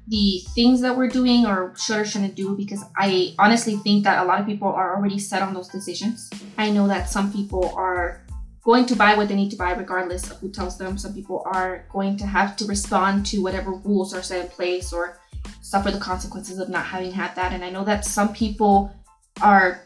the 0.08 0.42
things 0.54 0.82
that 0.82 0.96
we're 0.96 1.08
doing 1.08 1.46
or 1.46 1.74
should 1.76 1.98
or 1.98 2.06
shouldn't 2.06 2.36
do 2.36 2.56
because 2.56 2.84
I 2.96 3.34
honestly 3.40 3.78
think 3.78 4.04
that 4.04 4.24
a 4.24 4.28
lot 4.28 4.40
of 4.40 4.46
people 4.46 4.68
are 4.68 4.96
already 4.96 5.18
set 5.18 5.42
on 5.42 5.54
those 5.54 5.68
decisions. 5.68 6.30
I 6.58 6.70
know 6.70 6.88
that 6.88 7.10
some 7.10 7.34
people 7.34 7.74
are 7.76 8.22
going 8.64 8.86
to 8.88 8.96
buy 8.96 9.16
what 9.16 9.28
they 9.28 9.36
need 9.36 9.52
to 9.52 9.56
buy 9.56 9.72
regardless 9.74 10.30
of 10.30 10.38
who 10.38 10.50
tells 10.50 10.78
them. 10.78 10.98
Some 10.98 11.14
people 11.14 11.44
are 11.46 11.86
going 11.92 12.18
to 12.18 12.26
have 12.26 12.56
to 12.58 12.66
respond 12.66 13.26
to 13.28 13.42
whatever 13.42 13.72
rules 13.72 14.14
are 14.14 14.22
set 14.22 14.46
in 14.46 14.52
place 14.52 14.94
or 14.94 15.20
suffer 15.62 15.92
the 15.92 16.00
consequences 16.00 16.60
of 16.60 16.70
not 16.70 16.86
having 16.86 17.12
had 17.12 17.36
that. 17.36 17.54
And 17.54 17.64
I 17.64 17.70
know 17.70 17.84
that 17.84 18.06
some 18.06 18.34
people 18.34 18.96
are 19.42 19.82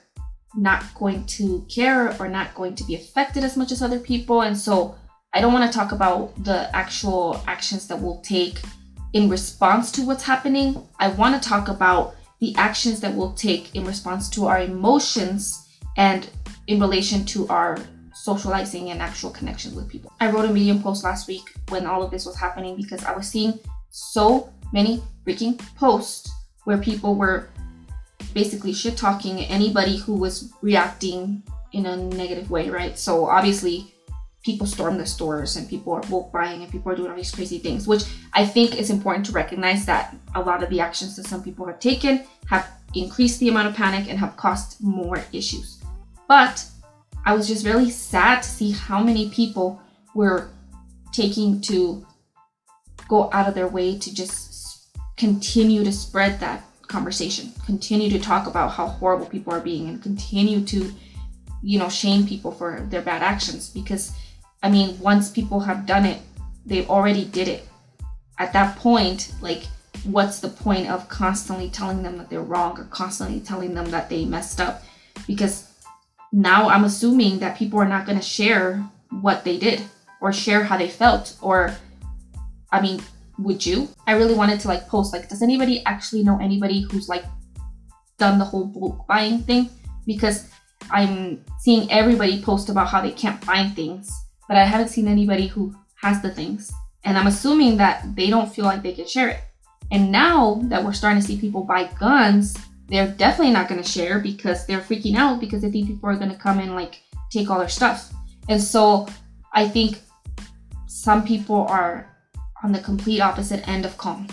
not 0.56 0.84
going 0.96 1.26
to 1.26 1.66
care 1.70 2.16
or 2.20 2.28
not 2.28 2.56
going 2.56 2.76
to 2.76 2.84
be 2.84 2.96
affected 2.96 3.44
as 3.44 3.56
much 3.56 3.72
as 3.72 3.82
other 3.82 4.00
people. 4.00 4.42
And 4.42 4.58
so 4.58 4.96
I 5.34 5.42
don't 5.42 5.54
want 5.54 5.72
to 5.72 5.78
talk 5.78 5.92
about 5.92 6.44
the 6.44 6.76
actual 6.76 7.42
actions 7.48 7.88
that 7.88 8.00
we'll 8.00 8.22
take 8.22 8.60
in 9.14 9.30
response 9.30 9.92
to 9.94 10.04
what's 10.04 10.24
happening. 10.24 10.88
I 11.00 11.10
want 11.10 11.42
to 11.42 11.50
talk 11.50 11.68
about 11.68 12.16
the 12.40 12.56
actions 12.56 13.00
that 13.02 13.14
we'll 13.14 13.34
take 13.34 13.76
in 13.76 13.86
response 13.86 14.30
to 14.30 14.48
our 14.48 14.62
emotions 14.62 15.68
and 15.98 16.30
in 16.68 16.80
relation 16.80 17.26
to 17.26 17.48
our 17.50 17.78
socializing 18.14 18.92
and 18.92 19.02
actual 19.02 19.30
connections 19.30 19.76
with 19.76 19.88
people. 19.88 20.12
I 20.20 20.30
wrote 20.30 20.46
a 20.46 20.54
Medium 20.54 20.82
post 20.82 21.04
last 21.04 21.28
week 21.28 21.44
when 21.70 21.86
all 21.86 22.04
of 22.04 22.12
this 22.12 22.26
was 22.26 22.38
happening 22.38 22.76
because 22.76 23.04
I 23.04 23.16
was 23.16 23.28
seeing 23.28 23.60
so 23.90 24.54
many 24.72 25.02
freaking 25.26 25.58
posts 25.76 26.32
where 26.66 26.78
people 26.78 27.16
were 27.16 27.50
basically 28.34 28.74
shit 28.74 28.98
talking 28.98 29.40
anybody 29.46 29.98
who 29.98 30.14
was 30.14 30.54
reacting 30.62 31.42
in 31.72 31.86
a 31.86 31.96
negative 31.96 32.52
way, 32.52 32.70
right? 32.70 32.98
So 32.98 33.26
obviously 33.26 33.94
people 34.44 34.66
storm 34.66 34.98
the 34.98 35.06
stores 35.06 35.56
and 35.56 35.70
people 35.70 35.94
are 35.94 36.04
woke 36.10 36.32
buying 36.32 36.62
and 36.62 36.72
people 36.72 36.92
are 36.92 36.96
doing 36.96 37.12
all 37.12 37.18
these 37.18 37.32
crazy 37.32 37.60
things, 37.60 37.88
which 37.88 38.04
I 38.34 38.46
think 38.46 38.78
is 38.78 38.90
important 38.90 39.26
to 39.28 39.32
recognize 39.32 39.86
that 39.86 40.16
a 40.36 40.42
lot 40.42 40.64
of 40.64 40.70
the 40.70 40.80
actions 40.80 41.16
that 41.18 41.26
some 41.26 41.44
people 41.44 41.66
have 41.66 41.80
taken 41.80 42.24
have 42.48 42.68
increased 42.96 43.40
the 43.40 43.50
amount 43.50 43.68
of 43.68 43.76
panic 43.76 44.10
and 44.10 44.18
have 44.18 44.38
caused 44.38 44.82
more 44.82 45.24
issues. 45.34 45.82
But 46.28 46.66
I 47.26 47.34
was 47.34 47.48
just 47.48 47.66
really 47.66 47.90
sad 47.90 48.44
to 48.44 48.50
see 48.50 48.72
how 48.72 49.04
many 49.04 49.30
people 49.30 49.82
were 50.16 50.50
taking 51.12 51.60
to 51.62 52.06
go 53.08 53.30
out 53.34 53.48
of 53.48 53.56
their 53.56 53.68
way 53.68 53.98
to 53.98 54.14
just 54.14 54.88
continue 55.18 55.84
to 55.84 55.92
spread 55.92 56.40
that 56.40 56.64
conversation, 56.88 57.52
continue 57.66 58.10
to 58.10 58.20
talk 58.20 58.48
about 58.48 58.72
how 58.72 58.88
horrible 58.88 59.26
people 59.26 59.54
are 59.54 59.60
being, 59.60 59.90
and 59.90 60.02
continue 60.02 60.64
to, 60.66 60.92
you 61.62 61.78
know, 61.78 61.90
shame 61.90 62.26
people 62.26 62.52
for 62.52 62.82
their 62.90 63.02
bad 63.02 63.22
actions. 63.22 63.70
Because, 63.70 64.14
I 64.62 64.70
mean, 64.70 65.00
once 65.00 65.32
people 65.32 65.62
have 65.62 65.86
done 65.86 66.06
it, 66.06 66.22
they 66.66 66.86
already 66.86 67.26
did 67.26 67.48
it. 67.48 67.68
At 68.38 68.54
that 68.54 68.78
point, 68.78 69.34
like, 69.42 69.64
what's 70.04 70.40
the 70.40 70.50
point 70.50 70.90
of 70.90 71.10
constantly 71.10 71.70
telling 71.70 72.04
them 72.04 72.18
that 72.18 72.30
they're 72.30 72.42
wrong 72.42 72.80
or 72.80 72.86
constantly 72.86 73.40
telling 73.40 73.74
them 73.74 73.90
that 73.92 74.10
they 74.10 74.26
messed 74.26 74.62
up? 74.62 74.84
Because 75.28 75.70
now 76.32 76.70
I'm 76.70 76.84
assuming 76.84 77.40
that 77.40 77.58
people 77.58 77.80
are 77.80 77.88
not 77.88 78.06
going 78.06 78.18
to 78.18 78.24
share 78.24 78.84
what 79.10 79.44
they 79.44 79.58
did 79.58 79.82
or 80.22 80.32
share 80.32 80.64
how 80.64 80.78
they 80.78 80.90
felt 80.90 81.36
or 81.42 81.76
I 82.72 82.82
mean, 82.82 83.02
would 83.40 83.66
you? 83.66 83.90
I 84.06 84.14
really 84.14 84.36
wanted 84.36 84.60
to 84.62 84.68
like 84.68 84.88
post 84.88 85.14
like 85.14 85.28
does 85.30 85.42
anybody 85.42 85.84
actually 85.86 86.24
know 86.24 86.40
anybody 86.40 86.82
who's 86.82 87.10
like 87.10 87.24
done 88.18 88.38
the 88.38 88.46
whole 88.46 88.66
bulk 88.66 89.08
buying 89.08 89.40
thing 89.40 89.70
because 90.06 90.50
I'm 90.92 91.44
seeing 91.60 91.92
everybody 91.92 92.42
post 92.42 92.70
about 92.70 92.88
how 92.88 93.02
they 93.02 93.12
can't 93.12 93.44
find 93.44 93.76
things, 93.76 94.12
but 94.50 94.58
I 94.58 94.66
haven't 94.66 94.90
seen 94.90 95.08
anybody 95.08 95.46
who 95.46 95.76
has 96.02 96.24
the 96.24 96.32
things. 96.32 96.74
And 97.06 97.18
I'm 97.18 97.28
assuming 97.28 97.78
that 97.78 98.16
they 98.16 98.32
don't 98.32 98.52
feel 98.52 98.66
like 98.66 98.82
they 98.82 98.94
can 98.94 99.08
share 99.08 99.30
it. 99.30 99.40
And 99.92 100.12
now 100.12 100.60
that 100.64 100.84
we're 100.84 100.92
starting 100.94 101.22
to 101.22 101.26
see 101.26 101.40
people 101.40 101.64
buy 101.64 101.84
guns, 102.00 102.58
they're 102.88 103.08
definitely 103.08 103.54
not 103.54 103.70
going 103.70 103.82
to 103.82 103.88
share 103.88 104.20
because 104.20 104.66
they're 104.66 104.82
freaking 104.82 105.16
out 105.16 105.40
because 105.40 105.62
they 105.62 105.70
think 105.70 105.88
people 105.88 106.10
are 106.10 106.16
going 106.16 106.32
to 106.32 106.36
come 106.36 106.58
and 106.58 106.74
like 106.74 107.00
take 107.30 107.52
all 107.52 107.60
their 107.60 107.70
stuff. 107.70 108.12
And 108.50 108.62
so 108.62 109.08
I 109.54 109.68
think 109.68 110.02
some 110.88 111.24
people 111.24 111.68
are 111.70 112.10
on 112.64 112.72
the 112.72 112.80
complete 112.80 113.22
opposite 113.22 113.68
end 113.70 113.86
of 113.86 113.98
calm. 114.00 114.28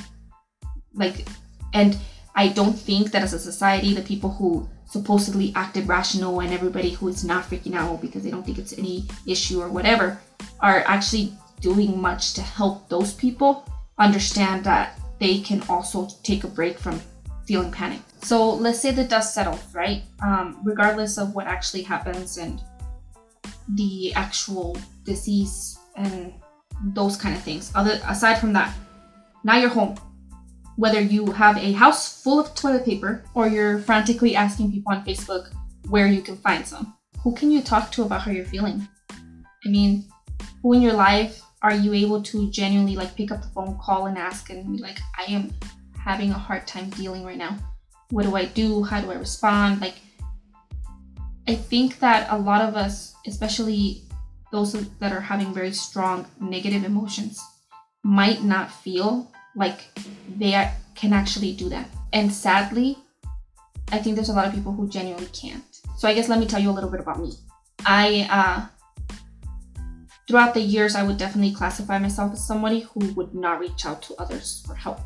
Like, 0.95 1.29
and 1.75 1.97
I 2.35 2.49
don't 2.49 2.73
think 2.73 3.11
that 3.11 3.23
as 3.23 3.35
a 3.35 3.39
society, 3.39 3.93
the 3.93 4.01
people 4.01 4.31
who 4.31 4.67
supposedly 4.87 5.53
acted 5.55 5.87
rational 5.89 6.41
and 6.41 6.53
everybody 6.53 6.91
who 6.91 7.09
is 7.09 7.25
not 7.25 7.45
freaking 7.45 7.75
out 7.75 8.01
because 8.01 8.23
they 8.23 8.31
don't 8.31 8.45
think 8.45 8.59
it's 8.59 8.79
any 8.79 9.05
issue 9.27 9.61
or 9.61 9.69
whatever 9.69 10.19
are 10.61 10.85
actually 10.87 11.33
doing 11.61 12.01
much 12.01 12.35
to 12.35 12.43
help 12.43 12.89
those 12.89 13.13
people 13.15 13.69
understand 13.99 14.65
that 14.65 14.99
they 15.19 15.41
can 15.41 15.63
also 15.69 16.09
take 16.23 16.45
a 16.45 16.49
break 16.49 16.79
from 16.79 17.01
feeling 17.47 17.73
panic. 17.73 18.01
So 18.23 18.55
let's 18.55 18.81
say 18.81 18.91
the 18.91 19.05
dust 19.05 19.35
settles, 19.35 19.63
right? 19.73 20.03
Um, 20.23 20.59
regardless 20.65 21.19
of 21.19 21.35
what 21.35 21.47
actually 21.47 21.83
happens 21.83 22.39
and 22.39 22.61
the 23.75 24.13
actual 24.15 24.77
disease 25.05 25.79
and 25.97 26.35
those 26.93 27.17
kind 27.17 27.35
of 27.35 27.43
things. 27.43 27.73
Other 27.75 28.01
aside 28.07 28.39
from 28.39 28.53
that, 28.53 28.75
now 29.45 29.57
you're 29.57 29.71
home. 29.71 29.97
Whether 30.77 31.01
you 31.01 31.33
have 31.33 31.57
a 31.57 31.73
house 31.73 32.23
full 32.23 32.39
of 32.39 32.55
toilet 32.55 32.85
paper 32.85 33.25
or 33.35 33.49
you're 33.49 33.81
frantically 33.81 34.37
asking 34.37 34.73
people 34.73 34.93
on 34.93 35.05
Facebook 35.05 35.51
where 35.89 36.07
you 36.07 36.21
can 36.21 36.37
find 36.37 36.67
some. 36.67 36.95
Who 37.23 37.35
can 37.35 37.51
you 37.51 37.63
talk 37.63 37.91
to 37.93 38.03
about 38.03 38.23
how 38.23 38.31
you're 38.31 38.45
feeling? 38.45 38.87
I 39.65 39.69
mean, 39.69 40.05
who 40.63 40.75
in 40.75 40.83
your 40.83 40.93
life 40.93 41.43
are 41.63 41.75
you 41.75 41.93
able 41.95 42.23
to 42.23 42.51
genuinely 42.51 42.95
like 42.95 43.17
pick 43.17 43.33
up 43.33 43.43
the 43.43 43.49
phone, 43.49 43.79
call 43.79 44.07
and 44.07 44.19
ask 44.19 44.51
and 44.51 44.77
be 44.77 44.83
like, 44.83 44.99
I 45.19 45.25
am 45.33 45.53
having 45.99 46.31
a 46.31 46.35
hard 46.39 46.67
time 46.67 46.91
dealing 46.91 47.25
right 47.25 47.39
now. 47.39 47.57
What 48.11 48.25
do 48.25 48.37
I 48.37 48.45
do? 48.45 48.85
How 48.85 49.01
do 49.01 49.11
I 49.11 49.15
respond? 49.15 49.81
Like, 49.81 49.97
I 51.49 51.55
think 51.55 51.99
that 52.01 52.29
a 52.31 52.39
lot 52.39 52.63
of 52.63 52.77
us, 52.77 53.15
especially 53.27 54.03
those 54.53 54.73
that 54.73 55.13
are 55.13 55.21
having 55.21 55.53
very 55.53 55.73
strong 55.73 56.27
negative 56.41 56.85
emotions, 56.85 57.41
might 58.05 58.45
not 58.45 58.71
feel 58.71 59.33
like 59.57 59.81
they 60.37 60.55
are, 60.55 60.71
can 60.95 61.13
actually 61.13 61.55
do 61.55 61.69
that. 61.71 61.89
And 62.13 62.33
sadly, 62.33 62.99
I 63.91 63.99
think 63.99 64.15
there's 64.15 64.29
a 64.29 64.33
lot 64.33 64.47
of 64.47 64.55
people 64.55 64.73
who 64.73 64.89
genuinely 64.89 65.29
can't. 65.33 65.65
So 65.97 66.07
I 66.07 66.15
guess 66.15 66.29
let 66.29 66.39
me 66.39 66.47
tell 66.47 66.61
you 66.61 66.71
a 66.71 66.77
little 66.77 66.91
bit 66.91 67.01
about 67.01 67.19
me. 67.19 67.33
I 67.85 68.29
uh, 68.31 69.15
throughout 70.29 70.55
the 70.55 70.61
years, 70.61 70.95
I 70.95 71.03
would 71.03 71.19
definitely 71.19 71.55
classify 71.55 71.99
myself 71.99 72.33
as 72.33 72.47
somebody 72.47 72.81
who 72.81 73.13
would 73.15 73.35
not 73.35 73.59
reach 73.59 73.85
out 73.85 74.03
to 74.03 74.15
others 74.17 74.63
for 74.67 74.75
help 74.75 75.01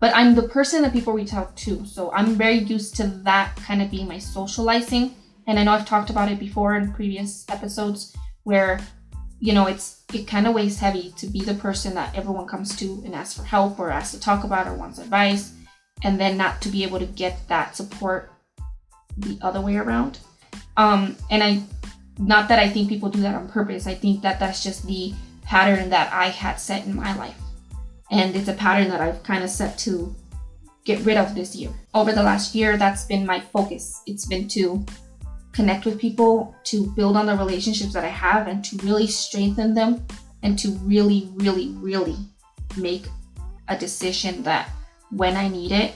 but 0.00 0.16
I'm 0.16 0.34
the 0.34 0.48
person 0.48 0.82
that 0.82 0.94
people 0.94 1.12
reach 1.12 1.34
out 1.34 1.56
to. 1.58 1.84
So 1.84 2.10
I'm 2.12 2.34
very 2.34 2.58
used 2.58 2.96
to 2.96 3.06
that 3.24 3.54
kind 3.56 3.82
of 3.82 3.90
being 3.90 4.08
my 4.08 4.18
socializing. 4.18 5.14
And 5.46 5.58
I 5.58 5.64
know 5.64 5.72
I've 5.72 5.86
talked 5.86 6.10
about 6.10 6.32
it 6.32 6.38
before 6.38 6.74
in 6.76 6.92
previous 6.92 7.44
episodes 7.50 8.16
where, 8.44 8.80
you 9.40 9.52
know, 9.52 9.66
it's 9.66 10.02
it 10.12 10.26
kind 10.26 10.46
of 10.46 10.54
weighs 10.54 10.78
heavy 10.78 11.12
to 11.16 11.26
be 11.26 11.40
the 11.40 11.54
person 11.54 11.94
that 11.94 12.16
everyone 12.16 12.46
comes 12.46 12.76
to 12.76 13.02
and 13.04 13.14
asks 13.14 13.38
for 13.38 13.44
help 13.44 13.78
or 13.78 13.90
asks 13.90 14.14
to 14.14 14.20
talk 14.20 14.44
about 14.44 14.66
or 14.66 14.74
wants 14.74 14.98
advice, 14.98 15.54
and 16.02 16.20
then 16.20 16.36
not 16.36 16.60
to 16.62 16.68
be 16.68 16.84
able 16.84 16.98
to 16.98 17.06
get 17.06 17.48
that 17.48 17.74
support 17.76 18.30
the 19.16 19.38
other 19.42 19.60
way 19.60 19.76
around. 19.76 20.18
Um, 20.76 21.16
and 21.30 21.42
I, 21.42 21.62
not 22.18 22.48
that 22.48 22.58
I 22.58 22.68
think 22.68 22.88
people 22.88 23.08
do 23.08 23.22
that 23.22 23.34
on 23.34 23.48
purpose. 23.48 23.86
I 23.86 23.94
think 23.94 24.22
that 24.22 24.38
that's 24.38 24.62
just 24.62 24.86
the 24.86 25.14
pattern 25.44 25.90
that 25.90 26.12
I 26.12 26.26
had 26.26 26.56
set 26.56 26.86
in 26.86 26.94
my 26.94 27.14
life 27.16 27.40
and 28.10 28.34
it's 28.34 28.48
a 28.48 28.54
pattern 28.54 28.88
that 28.88 29.00
I've 29.00 29.22
kind 29.22 29.44
of 29.44 29.50
set 29.50 29.78
to 29.80 30.14
get 30.84 31.04
rid 31.04 31.16
of 31.16 31.34
this 31.34 31.54
year. 31.54 31.70
Over 31.94 32.12
the 32.12 32.22
last 32.22 32.54
year, 32.54 32.76
that's 32.76 33.04
been 33.04 33.24
my 33.24 33.40
focus. 33.40 34.02
It's 34.06 34.26
been 34.26 34.48
to 34.48 34.84
connect 35.52 35.84
with 35.84 35.98
people, 35.98 36.54
to 36.64 36.90
build 36.92 37.16
on 37.16 37.26
the 37.26 37.36
relationships 37.36 37.92
that 37.92 38.04
I 38.04 38.08
have, 38.08 38.48
and 38.48 38.64
to 38.64 38.76
really 38.78 39.06
strengthen 39.06 39.74
them, 39.74 40.06
and 40.42 40.58
to 40.58 40.70
really, 40.82 41.30
really, 41.34 41.70
really 41.76 42.16
make 42.76 43.06
a 43.68 43.76
decision 43.76 44.42
that 44.44 44.70
when 45.10 45.36
I 45.36 45.48
need 45.48 45.72
it, 45.72 45.94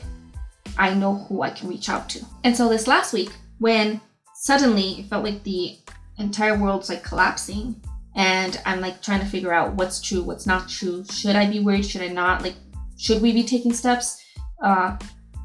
I 0.76 0.94
know 0.94 1.14
who 1.14 1.42
I 1.42 1.50
can 1.50 1.68
reach 1.68 1.88
out 1.88 2.08
to. 2.11 2.25
And 2.42 2.56
so 2.56 2.68
this 2.68 2.87
last 2.87 3.12
week, 3.12 3.30
when 3.58 4.00
suddenly 4.34 5.00
it 5.00 5.06
felt 5.06 5.25
like 5.25 5.42
the 5.44 5.78
entire 6.18 6.58
world's 6.58 6.88
like 6.88 7.04
collapsing 7.04 7.80
and 8.16 8.61
I'm 8.64 8.80
like 8.80 9.02
trying 9.02 9.20
to 9.20 9.26
figure 9.26 9.52
out 9.52 9.75
what's 9.75 10.00
true, 10.00 10.23
what's 10.23 10.46
not 10.46 10.68
true. 10.68 11.04
Should 11.11 11.37
I 11.37 11.50
be 11.50 11.61
worried? 11.61 11.87
Should 11.87 12.02
I 12.02 12.08
not? 12.08 12.42
Like, 12.42 12.54
should 12.96 13.20
we 13.20 13.32
be 13.32 13.42
taking 13.42 13.73
steps? 13.73 14.23
Uh, 14.62 14.96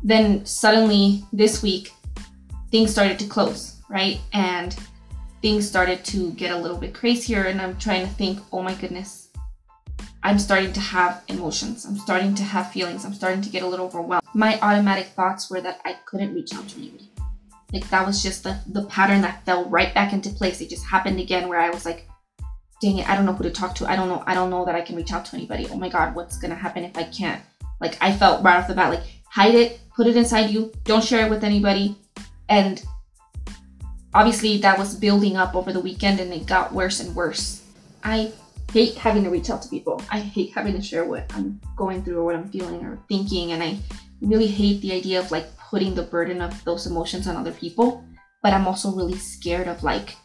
then 0.04 0.46
suddenly 0.46 1.24
this 1.34 1.64
week, 1.64 1.92
things 2.72 2.92
started 2.92 3.18
to 3.20 3.28
close, 3.28 3.79
right? 3.90 4.20
And 4.34 4.76
things 5.42 5.68
started 5.68 6.06
to 6.06 6.32
get 6.34 6.52
a 6.52 6.58
little 6.58 6.78
bit 6.78 6.94
crazier. 6.94 7.44
And 7.44 7.62
I'm 7.62 7.78
trying 7.78 8.06
to 8.08 8.14
think, 8.14 8.40
oh 8.52 8.62
my 8.62 8.74
goodness, 8.76 9.30
I'm 10.24 10.40
starting 10.40 10.74
to 10.74 10.80
have 10.80 11.24
emotions. 11.28 11.86
I'm 11.86 11.98
starting 11.98 12.36
to 12.36 12.44
have 12.44 12.72
feelings. 12.72 13.06
I'm 13.06 13.14
starting 13.14 13.42
to 13.42 13.50
get 13.50 13.64
a 13.64 13.68
little 13.68 13.86
overwhelmed. 13.88 14.24
My 14.34 14.60
automatic 14.62 15.08
thoughts 15.08 15.50
were 15.50 15.62
that 15.62 15.80
I 15.86 15.98
couldn't 16.06 16.34
reach 16.34 16.54
out 16.54 16.68
to 16.70 16.78
anybody. 16.78 17.10
Like 17.72 17.90
that 17.90 18.06
was 18.06 18.24
just 18.24 18.44
the, 18.44 18.60
the 18.68 18.84
pattern 18.86 19.22
that 19.22 19.46
fell 19.46 19.70
right 19.70 19.94
back 19.94 20.12
into 20.12 20.30
place. 20.30 20.60
It 20.60 20.70
just 20.70 20.86
happened 20.86 21.20
again 21.20 21.48
where 21.48 21.60
I 21.60 21.70
was 21.70 21.86
like, 21.86 22.08
dang 22.82 22.98
it, 22.98 23.10
I 23.10 23.16
don't 23.16 23.26
know 23.26 23.34
who 23.34 23.44
to 23.44 23.52
talk 23.52 23.76
to. 23.76 23.90
I 23.90 23.96
don't 23.96 24.10
know. 24.10 24.24
I 24.26 24.34
don't 24.34 24.50
know 24.50 24.66
that 24.66 24.76
I 24.76 24.82
can 24.82 24.96
reach 24.96 25.12
out 25.12 25.26
to 25.26 25.36
anybody. 25.36 25.68
Oh 25.70 25.78
my 25.78 25.90
God, 25.90 26.16
what's 26.16 26.38
gonna 26.38 26.56
happen 26.56 26.84
if 26.84 26.98
I 26.98 27.04
can't? 27.04 27.42
Like 27.80 27.98
I 28.02 28.12
felt 28.12 28.44
right 28.44 28.58
off 28.58 28.68
the 28.68 28.74
bat, 28.74 28.90
like 28.90 29.04
hide 29.30 29.56
it, 29.56 29.80
put 29.96 30.08
it 30.08 30.18
inside 30.18 30.50
you, 30.50 30.72
don't 30.84 31.04
share 31.04 31.26
it 31.26 31.30
with 31.30 31.44
anybody. 31.44 31.96
And 32.50 32.84
obviously 34.14 34.58
that 34.60 34.78
was 34.78 34.96
building 34.96 35.38
up 35.38 35.56
over 35.56 35.74
the 35.74 35.80
weekend 35.80 36.20
and 36.20 36.34
it 36.34 36.46
got 36.46 36.74
worse 36.74 37.00
and 37.00 37.16
worse. 37.16 37.64
I 38.04 38.32
hate 38.72 38.96
having 38.96 39.24
to 39.24 39.30
reach 39.30 39.50
out 39.50 39.62
to 39.64 39.70
people. 39.70 40.02
I 40.10 40.20
hate 40.20 40.54
having 40.54 40.74
to 40.74 40.82
share 40.82 41.06
what 41.06 41.32
I'm 41.36 41.60
going 41.76 42.04
through 42.04 42.20
or 42.20 42.26
what 42.26 42.36
I'm 42.36 42.50
feeling 42.50 42.86
or 42.86 43.00
thinking. 43.08 43.52
And 43.52 43.64
I 43.64 43.78
really 44.22 44.48
hate 44.48 44.82
the 44.82 44.94
idea 44.94 45.20
of 45.20 45.32
like 45.32 45.46
putting 45.58 45.96
the 45.96 46.04
burden 46.04 46.42
of 46.42 46.64
those 46.64 46.88
emotions 46.88 47.28
on 47.28 47.36
other 47.36 47.52
people. 47.52 48.04
But 48.42 48.54
I'm 48.54 48.68
also 48.68 48.92
really 48.92 49.18
scared 49.18 49.68
of 49.68 49.84
like 49.84 50.16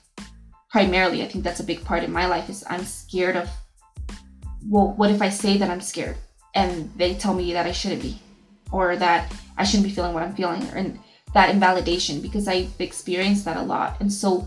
primarily 0.74 1.22
i 1.22 1.28
think 1.28 1.44
that's 1.44 1.60
a 1.60 1.70
big 1.72 1.84
part 1.84 2.02
in 2.02 2.10
my 2.10 2.26
life 2.26 2.50
is 2.50 2.64
i'm 2.68 2.84
scared 2.84 3.36
of 3.36 3.48
well 4.68 4.92
what 4.96 5.08
if 5.08 5.22
i 5.22 5.28
say 5.28 5.56
that 5.56 5.70
i'm 5.70 5.80
scared 5.80 6.16
and 6.56 6.90
they 6.96 7.14
tell 7.14 7.32
me 7.32 7.52
that 7.52 7.64
i 7.64 7.70
shouldn't 7.70 8.02
be 8.02 8.18
or 8.72 8.96
that 8.96 9.32
i 9.56 9.62
shouldn't 9.62 9.86
be 9.86 9.94
feeling 9.94 10.12
what 10.12 10.24
i'm 10.24 10.34
feeling 10.34 10.64
and 10.74 10.98
that 11.34 11.50
invalidation 11.50 12.20
because 12.20 12.48
i've 12.48 12.72
experienced 12.80 13.44
that 13.44 13.56
a 13.56 13.62
lot 13.62 14.00
and 14.00 14.12
so 14.12 14.46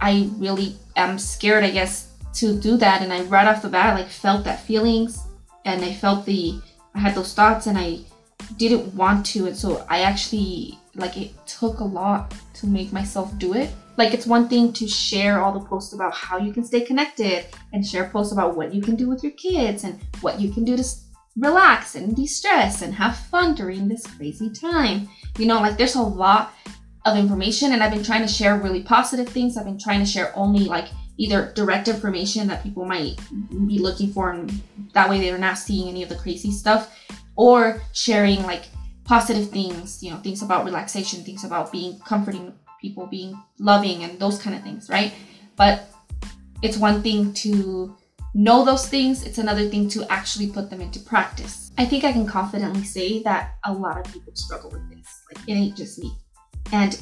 I 0.00 0.30
really 0.36 0.76
am 0.96 1.18
scared, 1.18 1.64
I 1.64 1.70
guess, 1.70 2.12
to 2.34 2.58
do 2.58 2.76
that. 2.76 3.02
And 3.02 3.12
I 3.12 3.22
right 3.22 3.46
off 3.46 3.62
the 3.62 3.68
bat 3.68 3.98
like 3.98 4.08
felt 4.08 4.44
that 4.44 4.62
feelings 4.62 5.24
and 5.64 5.84
I 5.84 5.92
felt 5.92 6.24
the 6.24 6.60
I 6.94 7.00
had 7.00 7.14
those 7.14 7.34
thoughts 7.34 7.66
and 7.66 7.76
I 7.76 8.00
didn't 8.56 8.94
want 8.94 9.26
to 9.26 9.46
and 9.46 9.56
so 9.56 9.84
I 9.88 10.00
actually 10.00 10.78
like 10.94 11.16
it 11.16 11.32
took 11.46 11.80
a 11.80 11.84
lot 11.84 12.34
to 12.54 12.66
make 12.66 12.92
myself 12.92 13.36
do 13.38 13.54
it. 13.54 13.70
Like 13.96 14.14
it's 14.14 14.26
one 14.26 14.48
thing 14.48 14.72
to 14.74 14.86
share 14.86 15.42
all 15.42 15.52
the 15.52 15.66
posts 15.66 15.92
about 15.92 16.14
how 16.14 16.38
you 16.38 16.52
can 16.52 16.64
stay 16.64 16.82
connected 16.82 17.46
and 17.72 17.84
share 17.84 18.08
posts 18.08 18.32
about 18.32 18.56
what 18.56 18.72
you 18.72 18.80
can 18.80 18.94
do 18.94 19.08
with 19.08 19.24
your 19.24 19.32
kids 19.32 19.82
and 19.82 19.98
what 20.20 20.40
you 20.40 20.52
can 20.52 20.64
do 20.64 20.76
to 20.76 20.84
relax 21.38 21.94
and 21.94 22.16
de-stress 22.16 22.82
and 22.82 22.94
have 22.94 23.16
fun 23.16 23.54
during 23.54 23.88
this 23.88 24.06
crazy 24.06 24.50
time. 24.50 25.08
You 25.38 25.46
know, 25.46 25.60
like 25.60 25.78
there's 25.78 25.94
a 25.94 26.02
lot 26.02 26.54
of 27.04 27.16
information 27.16 27.72
and 27.72 27.82
I've 27.82 27.92
been 27.92 28.04
trying 28.04 28.22
to 28.22 28.28
share 28.28 28.58
really 28.58 28.82
positive 28.82 29.28
things. 29.28 29.56
I've 29.56 29.64
been 29.64 29.78
trying 29.78 30.00
to 30.00 30.06
share 30.06 30.32
only 30.36 30.64
like 30.64 30.88
either 31.16 31.52
direct 31.54 31.88
information 31.88 32.46
that 32.48 32.62
people 32.62 32.84
might 32.84 33.18
be 33.66 33.78
looking 33.78 34.12
for 34.12 34.30
and 34.30 34.50
that 34.92 35.08
way 35.08 35.20
they're 35.20 35.38
not 35.38 35.58
seeing 35.58 35.88
any 35.88 36.02
of 36.02 36.08
the 36.08 36.16
crazy 36.16 36.52
stuff 36.52 36.96
or 37.36 37.80
sharing 37.92 38.42
like 38.42 38.68
positive 39.04 39.50
things, 39.50 40.02
you 40.02 40.10
know, 40.10 40.18
things 40.18 40.42
about 40.42 40.64
relaxation, 40.64 41.24
things 41.24 41.44
about 41.44 41.72
being 41.72 41.98
comforting 42.00 42.52
people, 42.80 43.06
being 43.06 43.40
loving 43.58 44.04
and 44.04 44.18
those 44.20 44.40
kind 44.40 44.54
of 44.54 44.62
things, 44.62 44.88
right? 44.88 45.12
But 45.56 45.88
it's 46.62 46.76
one 46.76 47.02
thing 47.02 47.32
to 47.34 47.96
know 48.34 48.64
those 48.64 48.88
things, 48.88 49.24
it's 49.24 49.38
another 49.38 49.68
thing 49.68 49.88
to 49.90 50.10
actually 50.10 50.48
put 50.48 50.70
them 50.70 50.80
into 50.80 51.00
practice. 51.00 51.70
I 51.78 51.84
think 51.84 52.04
I 52.04 52.12
can 52.12 52.26
confidently 52.26 52.84
say 52.84 53.22
that 53.22 53.54
a 53.64 53.72
lot 53.72 53.98
of 53.98 54.12
people 54.12 54.34
struggle 54.34 54.70
with 54.70 54.88
this. 54.90 55.06
Like, 55.32 55.48
it 55.48 55.52
ain't 55.52 55.76
just 55.76 55.98
me. 55.98 56.12
And 56.72 57.00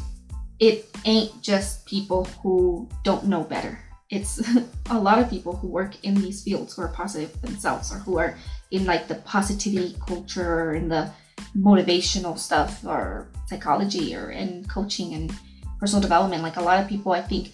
it 0.59 0.89
ain't 1.05 1.43
just 1.43 1.85
people 1.87 2.25
who 2.43 2.89
don't 3.03 3.27
know 3.27 3.43
better. 3.43 3.79
It's 4.11 4.43
a 4.91 4.99
lot 4.99 5.19
of 5.19 5.29
people 5.29 5.57
who 5.57 5.69
work 5.69 6.05
in 6.05 6.15
these 6.15 6.43
fields 6.43 6.75
who 6.75 6.83
are 6.83 6.89
positive 6.89 7.41
themselves 7.43 7.93
or 7.93 7.99
who 7.99 8.19
are 8.19 8.37
in 8.71 8.87
like 8.87 9.09
the 9.09 9.17
positivity 9.17 9.97
culture 10.07 10.75
in 10.75 10.89
the 10.89 11.11
motivational 11.57 12.39
stuff 12.39 12.85
or 12.85 13.29
psychology 13.47 14.15
or 14.15 14.31
in 14.31 14.65
coaching 14.67 15.15
and 15.15 15.33
personal 15.79 16.03
development. 16.03 16.43
Like 16.43 16.57
a 16.57 16.63
lot 16.63 16.81
of 16.81 16.89
people, 16.89 17.13
I 17.13 17.23
think, 17.23 17.53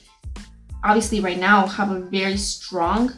obviously 0.84 1.20
right 1.20 1.38
now 1.38 1.66
have 1.66 1.90
a 1.90 2.00
very 2.00 2.36
strong 2.36 3.12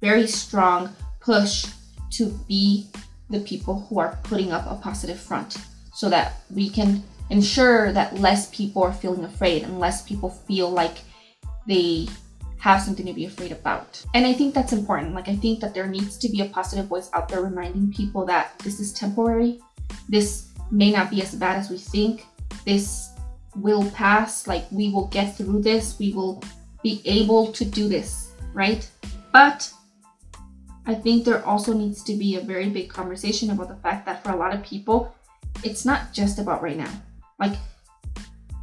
very 0.00 0.26
strong 0.26 0.94
push 1.20 1.66
to 2.10 2.26
be 2.48 2.88
the 3.30 3.40
people 3.40 3.86
who 3.88 3.98
are 3.98 4.18
putting 4.22 4.52
up 4.52 4.64
a 4.70 4.74
positive 4.76 5.18
front 5.18 5.56
so 5.92 6.08
that 6.08 6.40
we 6.54 6.70
can 6.70 7.02
ensure 7.30 7.92
that 7.92 8.18
less 8.18 8.48
people 8.54 8.82
are 8.82 8.92
feeling 8.92 9.24
afraid 9.24 9.62
and 9.62 9.78
less 9.78 10.02
people 10.02 10.30
feel 10.30 10.70
like 10.70 10.98
they 11.66 12.08
have 12.58 12.80
something 12.80 13.06
to 13.06 13.12
be 13.12 13.26
afraid 13.26 13.52
about. 13.52 14.04
And 14.14 14.26
I 14.26 14.32
think 14.32 14.54
that's 14.54 14.72
important. 14.72 15.14
Like, 15.14 15.28
I 15.28 15.36
think 15.36 15.60
that 15.60 15.74
there 15.74 15.86
needs 15.86 16.16
to 16.18 16.28
be 16.28 16.40
a 16.40 16.46
positive 16.46 16.86
voice 16.86 17.10
out 17.12 17.28
there 17.28 17.42
reminding 17.42 17.92
people 17.92 18.24
that 18.26 18.58
this 18.60 18.80
is 18.80 18.92
temporary. 18.92 19.60
This 20.08 20.48
may 20.70 20.90
not 20.90 21.10
be 21.10 21.22
as 21.22 21.34
bad 21.34 21.56
as 21.56 21.70
we 21.70 21.78
think. 21.78 22.26
This 22.64 23.10
will 23.56 23.88
pass. 23.90 24.46
Like, 24.46 24.64
we 24.72 24.90
will 24.90 25.06
get 25.06 25.36
through 25.36 25.62
this. 25.62 25.98
We 25.98 26.12
will 26.12 26.42
be 26.82 27.02
able 27.04 27.52
to 27.52 27.64
do 27.64 27.88
this, 27.88 28.32
right? 28.54 28.88
But 29.32 29.70
I 30.88 30.94
think 30.94 31.26
there 31.26 31.44
also 31.44 31.74
needs 31.74 32.02
to 32.04 32.14
be 32.14 32.36
a 32.36 32.40
very 32.40 32.70
big 32.70 32.88
conversation 32.88 33.50
about 33.50 33.68
the 33.68 33.76
fact 33.76 34.06
that 34.06 34.24
for 34.24 34.30
a 34.30 34.36
lot 34.36 34.54
of 34.54 34.62
people, 34.62 35.14
it's 35.62 35.84
not 35.84 36.14
just 36.14 36.38
about 36.38 36.62
right 36.62 36.78
now. 36.78 36.90
Like 37.38 37.56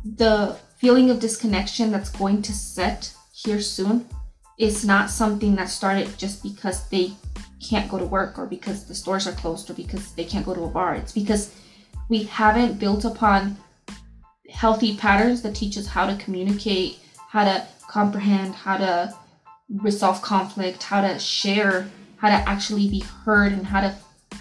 the 0.03 0.57
feeling 0.77 1.11
of 1.11 1.19
disconnection 1.19 1.91
that's 1.91 2.09
going 2.09 2.41
to 2.41 2.51
set 2.51 3.13
here 3.31 3.61
soon 3.61 4.09
is 4.57 4.83
not 4.83 5.11
something 5.11 5.55
that 5.55 5.69
started 5.69 6.17
just 6.17 6.41
because 6.41 6.89
they 6.89 7.13
can't 7.63 7.91
go 7.91 7.99
to 7.99 8.05
work 8.05 8.39
or 8.39 8.47
because 8.47 8.85
the 8.85 8.95
stores 8.95 9.27
are 9.27 9.33
closed 9.33 9.69
or 9.69 9.75
because 9.75 10.13
they 10.13 10.25
can't 10.25 10.47
go 10.47 10.55
to 10.55 10.63
a 10.63 10.67
bar. 10.67 10.95
It's 10.95 11.11
because 11.11 11.53
we 12.09 12.23
haven't 12.23 12.79
built 12.79 13.05
upon 13.05 13.55
healthy 14.49 14.97
patterns 14.97 15.43
that 15.43 15.53
teach 15.53 15.77
us 15.77 15.85
how 15.85 16.07
to 16.07 16.15
communicate, 16.15 16.97
how 17.29 17.43
to 17.43 17.67
comprehend, 17.87 18.55
how 18.55 18.77
to 18.77 19.13
resolve 19.69 20.23
conflict, 20.23 20.81
how 20.81 21.01
to 21.01 21.19
share 21.19 21.87
how 22.17 22.29
to 22.29 22.49
actually 22.49 22.89
be 22.89 22.99
heard 22.99 23.51
and 23.51 23.65
how 23.65 23.81
to 23.81 23.95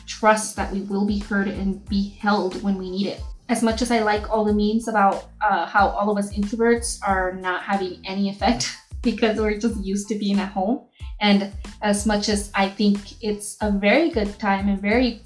trust 0.07 0.57
that 0.57 0.73
we 0.73 0.81
will 0.83 1.07
be 1.07 1.19
heard 1.19 1.49
and 1.49 1.87
be 1.89 2.11
held 2.11 2.63
when 2.63 2.77
we 2.77 2.91
need 2.91 3.07
it. 3.07 3.21
As 3.49 3.63
much 3.63 3.83
as 3.83 3.91
I 3.91 4.01
like 4.01 4.31
all 4.31 4.45
the 4.45 4.55
memes 4.55 4.89
about 4.89 5.31
uh, 5.43 5.67
how 5.67 5.89
all 5.89 6.11
of 6.11 6.19
us 6.19 6.33
introverts 6.33 6.99
are 7.07 7.33
not 7.33 7.63
having 7.63 8.01
any 8.05 8.29
effect 8.31 8.77
because 9.03 9.39
we're 9.39 9.59
just 9.59 9.83
used 9.85 10.09
to 10.09 10.15
being 10.15 10.39
at 10.39 10.51
home, 10.51 10.87
and 11.21 11.53
as 11.83 12.07
much 12.07 12.29
as 12.29 12.51
I 12.55 12.69
think 12.69 13.23
it's 13.23 13.59
a 13.61 13.71
very 13.71 14.11
good 14.11 14.39
time 14.39 14.69
and 14.69 14.81
very, 14.81 15.21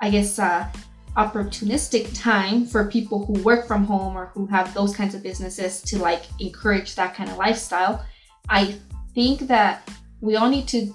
I 0.00 0.10
guess, 0.10 0.38
uh, 0.38 0.70
opportunistic 1.16 2.10
time 2.14 2.64
for 2.64 2.88
people 2.88 3.24
who 3.24 3.34
work 3.42 3.66
from 3.66 3.84
home 3.84 4.16
or 4.16 4.26
who 4.26 4.46
have 4.46 4.72
those 4.72 4.96
kinds 4.96 5.14
of 5.14 5.22
businesses 5.22 5.82
to 5.82 5.98
like 5.98 6.22
encourage 6.40 6.94
that 6.94 7.14
kind 7.14 7.30
of 7.30 7.36
lifestyle, 7.36 8.04
I 8.48 8.74
think 9.14 9.40
that 9.40 9.90
we 10.20 10.36
all 10.36 10.48
need 10.48 10.68
to 10.68 10.94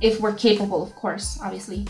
if 0.00 0.20
we're 0.20 0.34
capable, 0.34 0.82
of 0.82 0.94
course, 0.94 1.38
obviously, 1.42 1.86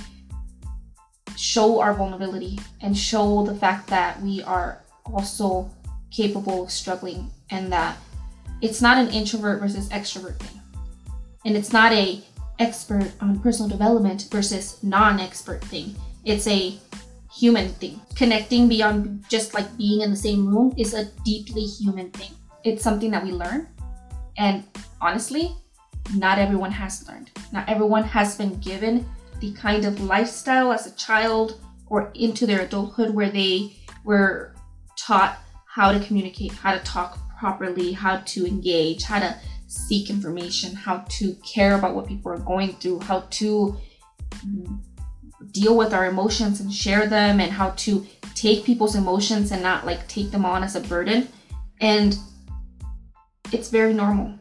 show 1.37 1.81
our 1.81 1.95
vulnerability 1.95 2.59
and 2.81 2.97
show 2.97 3.45
the 3.45 3.55
fact 3.55 3.87
that 3.89 4.21
we 4.21 4.43
are 4.43 4.83
also 5.07 5.71
capable 6.11 6.65
of 6.65 6.71
struggling 6.71 7.31
and 7.51 7.73
that 7.73 7.97
it's 8.61 8.83
not 8.83 8.99
an 8.99 9.09
introvert 9.09 9.61
versus 9.61 9.89
extrovert 9.89 10.39
thing. 10.39 10.61
And 11.45 11.57
it's 11.57 11.73
not 11.73 11.93
a 11.93 12.23
expert 12.59 13.11
on 13.21 13.41
personal 13.41 13.71
development 13.71 14.29
versus 14.31 14.83
non-expert 14.83 15.65
thing. 15.65 15.95
It's 16.25 16.47
a 16.47 16.79
human 17.35 17.69
thing. 17.69 18.01
Connecting 18.17 18.69
beyond 18.69 19.25
just 19.31 19.55
like 19.55 19.75
being 19.79 20.03
in 20.03 20.11
the 20.11 20.17
same 20.17 20.47
room 20.47 20.75
is 20.77 20.93
a 20.93 21.07
deeply 21.25 21.63
human 21.63 22.11
thing. 22.11 22.33
It's 22.65 22.83
something 22.83 23.11
that 23.13 23.25
we 23.25 23.33
learn. 23.33 23.69
And 24.37 24.65
honestly, 25.01 25.57
not 26.15 26.39
everyone 26.39 26.73
has 26.73 27.07
learned. 27.09 27.31
Not 27.53 27.69
everyone 27.69 28.05
has 28.05 28.37
been 28.37 28.59
given 28.61 29.09
the 29.41 29.53
kind 29.53 29.85
of 29.85 30.01
lifestyle 30.01 30.73
as 30.73 30.87
a 30.87 30.95
child 30.97 31.61
or 31.87 32.13
into 32.15 32.47
their 32.47 32.61
adulthood 32.61 33.15
where 33.15 33.31
they 33.31 33.77
were 34.05 34.55
taught 34.97 35.39
how 35.67 35.93
to 35.93 36.01
communicate, 36.01 36.53
how 36.53 36.73
to 36.73 36.81
talk 36.81 37.19
properly, 37.39 37.93
how 37.93 38.19
to 38.19 38.47
engage, 38.47 39.05
how 39.05 39.19
to 39.19 39.35
seek 39.67 40.11
information, 40.11 40.75
how 40.75 40.99
to 41.09 41.35
care 41.37 41.77
about 41.77 41.95
what 41.95 42.07
people 42.07 42.33
are 42.33 42.39
going 42.39 42.73
through, 42.75 43.01
how 43.01 43.21
to 43.31 43.77
deal 45.53 45.77
with 45.77 45.95
our 45.95 46.07
emotions 46.07 46.61
and 46.61 46.73
share 46.73 47.07
them, 47.07 47.41
and 47.41 47.53
how 47.53 47.71
to 47.71 48.07
take 48.35 48.65
people's 48.65 48.97
emotions 48.97 49.53
and 49.53 49.63
not 49.63 49.87
like 49.87 50.07
take 50.09 50.31
them 50.31 50.45
on 50.45 50.63
as 50.63 50.77
a 50.77 50.81
burden. 50.81 51.29
And 51.81 52.17
it's 53.53 53.69
very 53.69 53.95
normal 53.95 54.35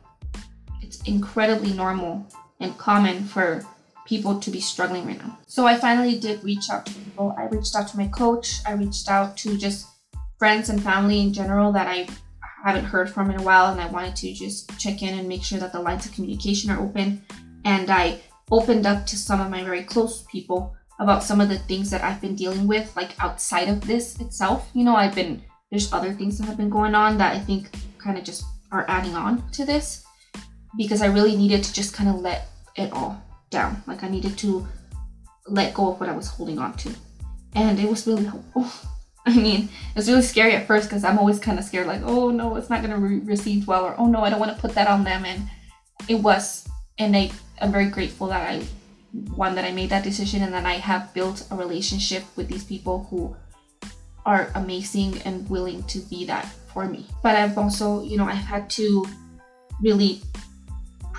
incredibly 1.06 1.73
normal 1.73 2.25
and 2.60 2.78
common 2.78 3.23
for 3.23 3.65
people 4.06 4.39
to 4.39 4.49
be 4.49 4.60
struggling 4.60 5.06
right 5.06 5.19
now. 5.19 5.38
So 5.47 5.67
I 5.67 5.75
finally 5.75 6.19
did 6.19 6.43
reach 6.43 6.69
out 6.71 6.86
to 6.88 6.93
people. 6.93 7.36
I 7.38 7.45
reached 7.45 7.75
out 7.75 7.88
to 7.89 7.97
my 7.97 8.08
coach. 8.08 8.60
I 8.65 8.73
reached 8.73 9.10
out 9.10 9.38
to 9.38 9.58
just 9.58 9.88
friends 10.39 10.69
and 10.69 10.82
family 10.82 11.21
in 11.21 11.32
general 11.32 11.71
that 11.73 11.88
I 11.88 12.08
haven't 12.63 12.86
heard 12.86 13.10
from 13.10 13.30
in 13.30 13.39
a 13.39 13.43
while 13.43 13.71
and 13.71 13.80
I 13.80 13.88
wanted 13.88 14.15
to 14.17 14.34
just 14.34 14.78
check 14.80 15.02
in 15.04 15.17
and 15.17 15.28
make 15.28 15.43
sure 15.43 15.60
that 15.60 15.71
the 15.71 15.80
lines 15.80 16.06
of 16.06 16.13
communication 16.13 16.71
are 16.71 16.82
open. 16.82 17.23
And 17.65 17.89
I 17.89 18.19
opened 18.52 18.86
up 18.88 19.06
to 19.06 19.17
some 19.17 19.39
of 19.39 19.52
my 19.52 19.63
very 19.63 19.84
close 19.84 20.23
people 20.23 20.75
about 20.99 21.23
some 21.23 21.39
of 21.39 21.47
the 21.47 21.60
things 21.60 21.89
that 21.91 22.04
I've 22.04 22.19
been 22.19 22.36
dealing 22.36 22.67
with, 22.67 22.93
like 22.95 23.12
outside 23.23 23.69
of 23.69 23.86
this 23.86 24.19
itself. 24.19 24.69
You 24.73 24.84
know, 24.84 24.95
I've 24.95 25.15
been, 25.15 25.41
there's 25.69 25.93
other 25.93 26.13
things 26.13 26.38
that 26.38 26.45
have 26.45 26.58
been 26.58 26.69
going 26.69 26.95
on 26.95 27.17
that 27.19 27.36
I 27.36 27.39
think 27.39 27.69
kind 27.99 28.17
of 28.17 28.23
just 28.23 28.43
are 28.71 28.86
adding 28.88 29.15
on 29.15 29.49
to 29.52 29.65
this 29.65 30.06
because 30.78 31.02
I 31.02 31.08
really 31.08 31.36
needed 31.36 31.64
to 31.64 31.74
just 31.74 31.94
kind 31.94 32.10
of 32.10 32.18
let 32.18 32.48
it 32.76 32.92
all 32.94 33.22
down. 33.50 33.84
Like 33.88 34.04
I 34.04 34.10
needed 34.10 34.38
to 34.40 34.68
let 35.48 35.74
go 35.74 35.92
of 35.92 36.00
what 36.00 36.10
I 36.10 36.16
was 36.16 36.28
holding 36.28 36.60
on 36.60 36.74
to. 36.78 36.92
And 37.54 37.80
it 37.80 37.90
was 37.90 38.06
really 38.06 38.26
helpful. 38.26 38.68
I 39.26 39.36
mean, 39.36 39.64
it 39.64 39.96
was 39.96 40.08
really 40.08 40.22
scary 40.22 40.54
at 40.54 40.66
first 40.66 40.90
because 40.90 41.04
I'm 41.04 41.20
always 41.20 41.40
kind 41.40 41.60
of 41.60 41.66
scared, 41.66 41.88
like, 41.88 42.02
oh 42.04 42.32
no, 42.32 42.56
it's 42.56 42.70
not 42.70 42.82
going 42.82 42.94
to 42.94 43.08
be 43.08 43.20
received 43.20 43.68
well, 43.68 43.86
or 43.86 43.96
oh 43.98 44.08
no, 44.08 44.22
I 44.22 44.30
don't 44.30 44.40
want 44.40 44.56
to 44.56 44.62
put 44.62 44.74
that 44.76 44.88
on 44.88 45.04
them. 45.04 45.26
And 45.26 45.50
it 46.08 46.16
was. 46.16 46.68
And 46.98 47.16
I, 47.16 47.32
I'm 47.62 47.72
very 47.72 47.90
grateful 47.90 48.28
that 48.28 48.50
I, 48.50 48.64
one, 49.36 49.56
that 49.56 49.66
I 49.66 49.72
made 49.72 49.90
that 49.90 50.04
decision 50.04 50.42
and 50.42 50.54
that 50.54 50.66
I 50.66 50.74
have 50.74 51.14
built 51.14 51.48
a 51.52 51.56
relationship 51.56 52.24
with 52.36 52.48
these 52.48 52.64
people 52.64 53.08
who 53.10 53.36
are 54.26 54.52
amazing 54.56 55.22
and 55.24 55.50
willing 55.50 55.84
to 55.84 56.00
be 56.00 56.26
that 56.26 56.46
for 56.74 56.86
me. 56.86 57.06
But 57.24 57.36
I've 57.36 57.58
also, 57.58 58.04
you 58.04 58.18
know, 58.18 58.26
I've 58.26 58.36
had 58.36 58.70
to 58.72 59.06
really 59.82 60.22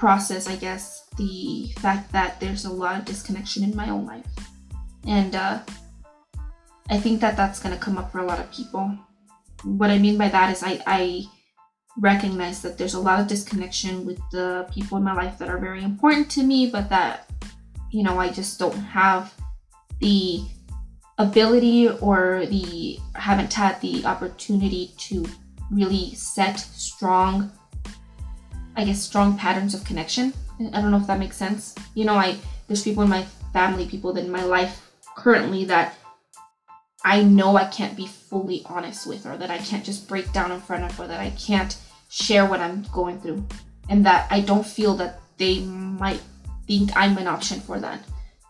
process, 0.00 0.48
I 0.48 0.56
guess, 0.56 1.06
the 1.18 1.70
fact 1.76 2.10
that 2.12 2.40
there's 2.40 2.64
a 2.64 2.72
lot 2.72 2.98
of 2.98 3.04
disconnection 3.04 3.62
in 3.62 3.76
my 3.76 3.90
own 3.90 4.06
life. 4.06 4.24
And 5.06 5.36
uh, 5.36 5.58
I 6.88 6.96
think 6.96 7.20
that 7.20 7.36
that's 7.36 7.60
going 7.60 7.74
to 7.76 7.80
come 7.80 7.98
up 7.98 8.10
for 8.10 8.20
a 8.20 8.24
lot 8.24 8.40
of 8.40 8.50
people. 8.50 8.96
What 9.62 9.90
I 9.90 9.98
mean 9.98 10.16
by 10.16 10.30
that 10.30 10.50
is 10.50 10.62
I, 10.62 10.80
I 10.86 11.24
recognize 11.98 12.62
that 12.62 12.78
there's 12.78 12.94
a 12.94 12.98
lot 12.98 13.20
of 13.20 13.26
disconnection 13.26 14.06
with 14.06 14.18
the 14.32 14.66
people 14.72 14.96
in 14.96 15.04
my 15.04 15.12
life 15.12 15.36
that 15.36 15.50
are 15.50 15.58
very 15.58 15.84
important 15.84 16.30
to 16.30 16.42
me, 16.44 16.70
but 16.70 16.88
that, 16.88 17.30
you 17.90 18.02
know, 18.02 18.18
I 18.18 18.30
just 18.30 18.58
don't 18.58 18.72
have 18.72 19.34
the 20.00 20.42
ability 21.18 21.90
or 21.90 22.46
the 22.46 22.98
haven't 23.16 23.52
had 23.52 23.78
the 23.82 24.06
opportunity 24.06 24.92
to 24.96 25.26
really 25.70 26.14
set 26.14 26.58
strong 26.58 27.52
i 28.80 28.84
guess 28.84 29.02
strong 29.02 29.36
patterns 29.36 29.74
of 29.74 29.84
connection. 29.84 30.32
I 30.72 30.80
don't 30.80 30.90
know 30.90 30.96
if 30.98 31.06
that 31.06 31.18
makes 31.18 31.36
sense. 31.36 31.74
You 31.94 32.04
know 32.04 32.14
i 32.14 32.36
there's 32.66 32.82
people 32.82 33.02
in 33.02 33.10
my 33.10 33.24
family 33.52 33.86
people 33.86 34.16
in 34.16 34.30
my 34.30 34.44
life 34.44 34.90
currently 35.16 35.64
that 35.64 35.94
i 37.04 37.22
know 37.22 37.56
i 37.56 37.64
can't 37.64 37.96
be 37.96 38.06
fully 38.06 38.62
honest 38.66 39.06
with 39.06 39.26
or 39.26 39.36
that 39.36 39.50
i 39.50 39.58
can't 39.58 39.84
just 39.84 40.06
break 40.06 40.32
down 40.32 40.52
in 40.52 40.60
front 40.60 40.84
of 40.84 41.00
or 41.00 41.06
that 41.08 41.20
i 41.20 41.30
can't 41.30 41.78
share 42.08 42.46
what 42.46 42.60
i'm 42.60 42.82
going 42.92 43.20
through. 43.20 43.44
And 43.88 44.06
that 44.06 44.26
i 44.30 44.40
don't 44.40 44.66
feel 44.66 44.94
that 44.96 45.20
they 45.36 45.60
might 45.60 46.22
think 46.66 46.90
i'm 46.96 47.18
an 47.18 47.26
option 47.26 47.60
for 47.60 47.80
that. 47.80 48.00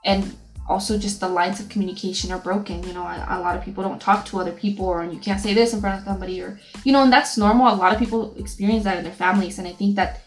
And 0.04 0.36
also 0.70 0.96
just 0.96 1.18
the 1.18 1.28
lines 1.28 1.58
of 1.58 1.68
communication 1.68 2.30
are 2.30 2.38
broken 2.38 2.82
you 2.84 2.92
know 2.92 3.02
a, 3.02 3.26
a, 3.30 3.40
lot 3.40 3.56
of 3.56 3.64
people 3.64 3.82
don't 3.82 4.00
talk 4.00 4.24
to 4.24 4.38
other 4.38 4.52
people 4.52 4.86
or 4.86 5.04
you 5.04 5.18
can't 5.18 5.40
say 5.40 5.52
this 5.52 5.74
in 5.74 5.80
front 5.80 5.98
of 5.98 6.04
somebody 6.04 6.40
or 6.40 6.58
you 6.84 6.92
know 6.92 7.02
and 7.02 7.12
that's 7.12 7.36
normal. 7.36 7.74
A 7.74 7.74
lot 7.74 7.92
of 7.92 7.98
people 7.98 8.34
experience 8.38 8.84
that 8.84 8.96
in 8.98 9.04
their 9.04 9.12
families 9.12 9.58
and 9.58 9.66
i 9.66 9.72
think 9.72 9.96
that 9.96 10.20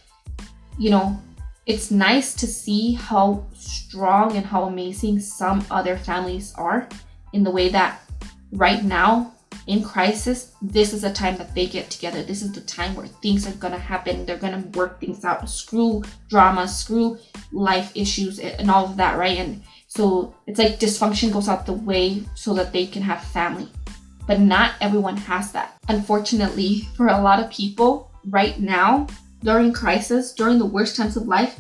you 0.78 0.90
know 0.90 1.18
it's 1.66 1.92
nice 1.92 2.34
to 2.36 2.46
see 2.46 2.94
how 2.94 3.46
strong 3.54 4.36
and 4.36 4.46
how 4.46 4.64
amazing 4.66 5.18
some 5.20 5.66
other 5.72 5.96
families 5.98 6.54
are 6.56 6.90
in 7.32 7.44
the 7.44 7.52
way 7.52 7.70
that 7.70 8.02
right 8.52 8.84
now 8.84 9.34
in 9.68 9.82
crisis 9.82 10.52
this 10.62 10.92
is 10.94 11.04
a 11.04 11.14
time 11.14 11.38
that 11.38 11.54
they 11.56 11.68
get 11.68 11.90
together. 11.90 12.22
This 12.24 12.42
is 12.42 12.52
the 12.52 12.62
time 12.62 12.96
where 12.96 13.08
things 13.08 13.48
are 13.48 13.54
gonna 13.54 13.78
happen. 13.78 14.26
They're 14.26 14.38
gonna 14.38 14.66
work 14.74 15.00
things 15.00 15.24
out. 15.24 15.50
Screw 15.50 16.04
drama 16.30 16.68
screw 16.68 17.18
life 17.52 17.92
issues 17.96 18.40
and 18.40 18.70
all 18.70 18.86
of 18.86 18.98
that 18.98 19.18
right? 19.18 19.38
And 19.38 19.64
so 19.96 20.34
it's 20.48 20.58
like 20.58 20.80
dysfunction 20.80 21.32
goes 21.32 21.48
out 21.48 21.68
the 21.68 21.74
way 21.74 22.24
so 22.34 22.56
that 22.56 22.74
they 22.74 22.88
can 22.88 23.04
have 23.04 23.24
family. 23.26 23.68
But 24.26 24.40
not 24.40 24.74
everyone 24.82 25.18
has 25.18 25.52
that. 25.52 25.78
Unfortunately, 25.88 26.88
for 26.98 27.08
a 27.08 27.22
lot 27.22 27.40
of 27.40 27.52
people 27.52 28.12
right 28.26 28.60
now, 28.60 29.06
during 29.44 29.72
crisis, 29.72 30.34
during 30.34 30.58
the 30.58 30.66
worst 30.66 30.96
times 30.96 31.16
of 31.16 31.28
life, 31.28 31.60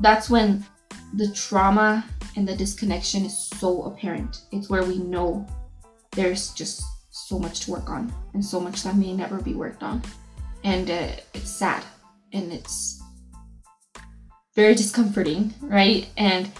that's 0.00 0.30
when 0.30 0.64
the 1.12 1.30
trauma 1.32 2.06
and 2.36 2.48
the 2.48 2.56
disconnection 2.56 3.26
is 3.26 3.36
so 3.36 3.82
apparent. 3.82 4.42
It's 4.50 4.70
where 4.70 4.84
we 4.84 4.98
know 4.98 5.46
there's 6.12 6.54
just 6.54 6.82
so 7.10 7.38
much 7.38 7.60
to 7.60 7.72
work 7.72 7.90
on 7.90 8.10
and 8.32 8.42
so 8.42 8.60
much 8.60 8.82
that 8.84 8.96
may 8.96 9.12
never 9.12 9.42
be 9.42 9.52
worked 9.52 9.82
on. 9.82 10.02
And 10.62 10.90
uh, 10.90 11.08
it's 11.34 11.50
sad 11.50 11.84
and 12.32 12.50
it's 12.50 13.02
very 14.56 14.74
discomforting, 14.74 15.52
right? 15.60 16.08
And 16.16 16.50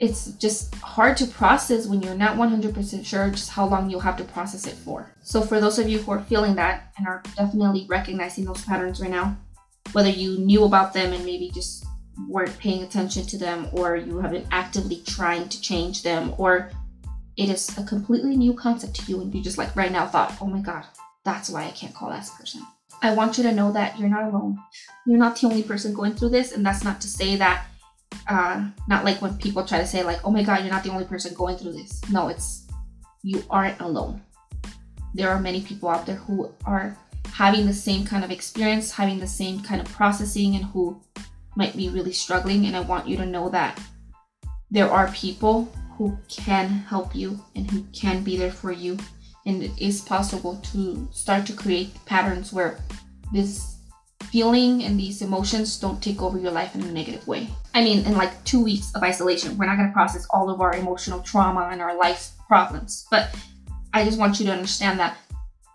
it's 0.00 0.32
just 0.32 0.74
hard 0.76 1.14
to 1.18 1.26
process 1.26 1.86
when 1.86 2.02
you're 2.02 2.14
not 2.14 2.36
100% 2.36 3.04
sure 3.04 3.30
just 3.30 3.50
how 3.50 3.66
long 3.66 3.90
you'll 3.90 4.00
have 4.00 4.16
to 4.16 4.24
process 4.24 4.66
it 4.66 4.72
for. 4.72 5.14
So, 5.22 5.42
for 5.42 5.60
those 5.60 5.78
of 5.78 5.90
you 5.90 5.98
who 5.98 6.10
are 6.12 6.22
feeling 6.22 6.54
that 6.54 6.92
and 6.96 7.06
are 7.06 7.22
definitely 7.36 7.86
recognizing 7.86 8.46
those 8.46 8.64
patterns 8.64 8.98
right 8.98 9.10
now, 9.10 9.36
whether 9.92 10.08
you 10.08 10.38
knew 10.38 10.64
about 10.64 10.94
them 10.94 11.12
and 11.12 11.24
maybe 11.26 11.50
just 11.52 11.84
weren't 12.28 12.58
paying 12.58 12.82
attention 12.82 13.26
to 13.26 13.36
them, 13.36 13.68
or 13.72 13.94
you 13.94 14.18
have 14.18 14.30
been 14.30 14.48
actively 14.50 15.02
trying 15.06 15.50
to 15.50 15.60
change 15.60 16.02
them, 16.02 16.34
or 16.38 16.70
it 17.36 17.50
is 17.50 17.76
a 17.76 17.84
completely 17.84 18.36
new 18.36 18.54
concept 18.54 18.94
to 18.94 19.12
you 19.12 19.20
and 19.20 19.34
you 19.34 19.42
just 19.42 19.58
like 19.58 19.76
right 19.76 19.92
now 19.92 20.06
thought, 20.06 20.34
oh 20.40 20.46
my 20.46 20.60
God, 20.60 20.84
that's 21.24 21.50
why 21.50 21.64
I 21.64 21.70
can't 21.72 21.94
call 21.94 22.08
that 22.08 22.28
person. 22.38 22.62
I 23.02 23.14
want 23.14 23.36
you 23.36 23.44
to 23.44 23.52
know 23.52 23.70
that 23.72 23.98
you're 23.98 24.08
not 24.08 24.24
alone. 24.24 24.58
You're 25.06 25.18
not 25.18 25.38
the 25.38 25.46
only 25.46 25.62
person 25.62 25.92
going 25.92 26.14
through 26.14 26.30
this, 26.30 26.52
and 26.52 26.64
that's 26.64 26.84
not 26.84 27.02
to 27.02 27.08
say 27.08 27.36
that 27.36 27.66
uh, 28.28 28.68
not 28.88 29.04
like 29.04 29.20
when 29.22 29.36
people 29.38 29.64
try 29.64 29.78
to 29.78 29.86
say 29.86 30.02
like, 30.02 30.20
"Oh 30.24 30.30
my 30.30 30.42
God, 30.42 30.60
you're 30.60 30.72
not 30.72 30.84
the 30.84 30.92
only 30.92 31.04
person 31.04 31.34
going 31.34 31.56
through 31.56 31.72
this." 31.72 32.00
No, 32.10 32.28
it's 32.28 32.66
you 33.22 33.42
aren't 33.50 33.80
alone. 33.80 34.22
There 35.14 35.30
are 35.30 35.40
many 35.40 35.60
people 35.60 35.88
out 35.88 36.06
there 36.06 36.16
who 36.16 36.52
are 36.64 36.96
having 37.32 37.66
the 37.66 37.74
same 37.74 38.04
kind 38.04 38.24
of 38.24 38.30
experience, 38.30 38.92
having 38.92 39.18
the 39.18 39.26
same 39.26 39.60
kind 39.60 39.80
of 39.80 39.88
processing, 39.88 40.56
and 40.56 40.64
who 40.64 41.00
might 41.56 41.76
be 41.76 41.88
really 41.88 42.12
struggling. 42.12 42.66
And 42.66 42.76
I 42.76 42.80
want 42.80 43.08
you 43.08 43.16
to 43.16 43.26
know 43.26 43.48
that 43.50 43.80
there 44.70 44.90
are 44.90 45.10
people 45.12 45.72
who 45.96 46.16
can 46.28 46.68
help 46.68 47.14
you 47.14 47.38
and 47.54 47.70
who 47.70 47.82
can 47.92 48.22
be 48.22 48.36
there 48.36 48.52
for 48.52 48.72
you. 48.72 48.96
And 49.46 49.62
it 49.62 49.72
is 49.78 50.00
possible 50.00 50.56
to 50.72 51.08
start 51.12 51.46
to 51.46 51.52
create 51.52 51.94
patterns 52.06 52.52
where 52.52 52.78
this 53.32 53.76
feeling 54.24 54.84
and 54.84 54.98
these 54.98 55.22
emotions 55.22 55.78
don't 55.78 56.02
take 56.02 56.22
over 56.22 56.38
your 56.38 56.52
life 56.52 56.74
in 56.74 56.82
a 56.82 56.92
negative 56.92 57.26
way. 57.26 57.48
I 57.74 57.82
mean, 57.82 58.04
in 58.04 58.16
like 58.16 58.42
two 58.44 58.62
weeks 58.62 58.92
of 58.94 59.02
isolation, 59.02 59.56
we're 59.56 59.66
not 59.66 59.76
going 59.76 59.88
to 59.88 59.92
process 59.92 60.26
all 60.30 60.50
of 60.50 60.60
our 60.60 60.74
emotional 60.74 61.20
trauma 61.20 61.68
and 61.72 61.80
our 61.80 61.96
life 61.96 62.30
problems. 62.46 63.06
But 63.10 63.34
I 63.92 64.04
just 64.04 64.18
want 64.18 64.38
you 64.38 64.46
to 64.46 64.52
understand 64.52 65.00
that 65.00 65.16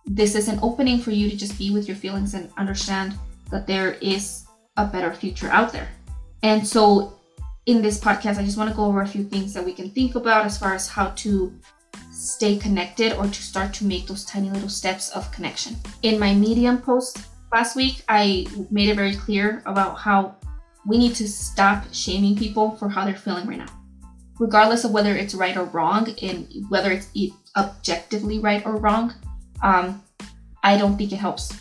this 0.05 0.36
is 0.36 0.47
an 0.47 0.60
opening 0.62 0.99
for 0.99 1.12
you 1.12 1.29
to 1.29 1.36
just 1.36 1.58
be 1.58 1.71
with 1.71 1.88
your 1.88 1.97
feelings 1.97 2.34
and 2.34 2.49
understand 2.58 3.15
that 3.49 3.67
there 3.67 3.93
is 3.93 4.45
a 4.77 4.86
better 4.86 5.13
future 5.13 5.49
out 5.49 5.71
there. 5.71 5.89
And 6.43 6.65
so, 6.65 7.19
in 7.65 7.81
this 7.81 7.99
podcast, 7.99 8.38
I 8.38 8.43
just 8.43 8.58
want 8.58 8.69
to 8.69 8.75
go 8.75 8.86
over 8.86 9.01
a 9.01 9.08
few 9.08 9.23
things 9.23 9.53
that 9.53 9.65
we 9.65 9.73
can 9.73 9.89
think 9.89 10.15
about 10.15 10.45
as 10.45 10.58
far 10.58 10.75
as 10.75 10.88
how 10.88 11.08
to 11.08 11.51
stay 12.12 12.55
connected 12.58 13.13
or 13.13 13.25
to 13.25 13.43
start 13.43 13.73
to 13.73 13.86
make 13.86 14.05
those 14.05 14.23
tiny 14.25 14.49
little 14.49 14.69
steps 14.69 15.10
of 15.10 15.31
connection. 15.31 15.75
In 16.03 16.19
my 16.19 16.34
Medium 16.34 16.77
post, 16.77 17.17
last 17.56 17.74
week, 17.78 18.04
I 18.10 18.46
made 18.70 18.89
it 18.89 18.98
very 18.98 19.15
clear 19.15 19.63
about 19.65 19.98
how 19.98 20.36
we 20.86 20.98
need 20.98 21.15
to 21.15 21.28
stop 21.28 21.86
shaming 21.94 22.36
people 22.36 22.76
for 22.76 22.89
how 22.89 23.06
they're 23.06 23.15
feeling 23.15 23.48
right 23.48 23.58
now. 23.58 23.72
Regardless 24.39 24.84
of 24.84 24.91
whether 24.91 25.15
it's 25.15 25.34
right 25.34 25.56
or 25.56 25.63
wrong, 25.63 26.13
and 26.22 26.50
whether 26.68 26.91
it's 26.91 27.08
objectively 27.56 28.39
right 28.39 28.62
or 28.65 28.76
wrong, 28.76 29.13
um, 29.63 30.04
I 30.63 30.78
don't 30.78 30.98
think 30.98 31.13
it 31.13 31.15
helps. 31.28 31.54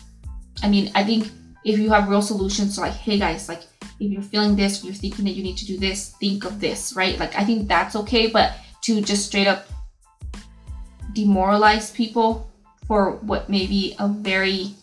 I 0.61 0.67
mean, 0.67 0.91
I 0.95 1.03
think 1.05 1.31
if 1.63 1.79
you 1.79 1.89
have 1.91 2.09
real 2.09 2.21
solutions, 2.21 2.75
so 2.75 2.81
like, 2.81 2.91
hey 2.91 3.17
guys, 3.17 3.47
like, 3.47 3.61
if 3.97 4.11
you're 4.11 4.21
feeling 4.21 4.57
this, 4.57 4.83
you're 4.83 4.93
thinking 4.93 5.23
that 5.23 5.31
you 5.31 5.43
need 5.43 5.55
to 5.59 5.65
do 5.65 5.77
this, 5.77 6.13
think 6.19 6.43
of 6.43 6.59
this, 6.59 6.93
right? 6.93 7.17
Like, 7.17 7.33
I 7.39 7.45
think 7.45 7.69
that's 7.69 7.95
okay, 7.95 8.27
but 8.27 8.57
to 8.81 8.99
just 8.99 9.27
straight 9.27 9.47
up 9.47 9.65
demoralize 11.13 11.91
people 11.91 12.51
for 12.85 13.11
what 13.31 13.49
may 13.49 13.65
be 13.65 13.95
a 13.99 14.09
very 14.09 14.75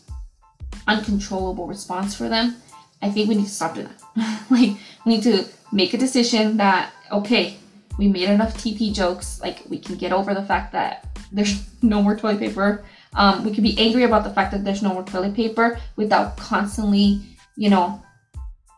uncontrollable 0.87 1.66
response 1.66 2.14
for 2.14 2.29
them, 2.29 2.57
I 3.01 3.11
think 3.11 3.29
we 3.29 3.35
need 3.35 3.45
to 3.45 3.51
stop 3.51 3.75
doing 3.75 3.88
that. 3.88 4.42
like, 4.51 4.77
we 5.05 5.16
need 5.16 5.23
to 5.25 5.45
make 5.73 5.95
a 5.95 5.99
decision 5.99 6.57
that, 6.59 6.92
okay, 7.11 7.57
we 7.99 8.09
made 8.09 8.29
enough 8.29 8.55
TP 8.55 8.92
jokes. 8.92 9.40
Like, 9.40 9.62
we 9.68 9.79
can 9.79 9.97
get 9.97 10.12
over 10.12 10.35
the 10.35 10.45
fact 10.45 10.73
that 10.73 11.07
there's 11.33 11.68
no 11.83 12.03
more 12.03 12.16
toilet 12.16 12.38
paper. 12.38 12.85
Um, 13.14 13.45
we 13.45 13.53
can 13.53 13.62
be 13.62 13.79
angry 13.79 14.05
about 14.05 14.25
the 14.25 14.31
fact 14.31 14.53
that 14.53 14.64
there's 14.64 14.83
no 14.83 14.95
more 14.95 15.05
toilet 15.05 15.35
paper 15.35 15.79
without 15.97 16.37
constantly, 16.37 17.21
you 17.57 17.68
know, 17.68 18.03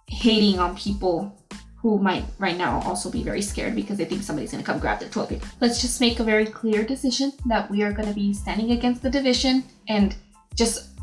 hating 0.06 0.58
on 0.58 0.76
people 0.76 1.38
who 1.84 1.98
might 1.98 2.24
right 2.38 2.56
now 2.56 2.80
also 2.80 3.10
be 3.10 3.22
very 3.22 3.42
scared 3.42 3.74
because 3.74 3.98
they 3.98 4.06
think 4.06 4.22
somebody's 4.22 4.50
to 4.62 4.62
come 4.62 4.78
grab 4.78 4.98
their 4.98 5.08
toilet 5.10 5.28
paper. 5.28 5.46
Let's 5.60 5.82
just 5.82 6.00
make 6.00 6.18
a 6.18 6.24
very 6.24 6.46
clear 6.46 6.82
decision 6.82 7.32
that 7.44 7.70
we 7.70 7.82
are 7.82 7.92
to 8.08 8.14
be 8.14 8.32
standing 8.32 8.70
against 8.70 9.02
the 9.02 9.10
division 9.10 9.64
and 9.86 10.16
just 10.54 10.93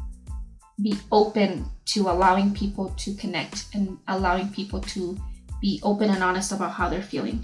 be 0.82 0.96
open 1.12 1.66
to 1.86 2.10
allowing 2.10 2.54
people 2.54 2.90
to 2.98 3.14
connect 3.16 3.66
and 3.74 3.98
allowing 4.08 4.50
people 4.50 4.80
to 4.80 5.18
be 5.62 5.80
open 5.84 6.10
and 6.10 6.24
honest 6.24 6.52
about 6.52 6.72
how 6.72 6.90
they're 6.90 7.02
feeling. 7.02 7.44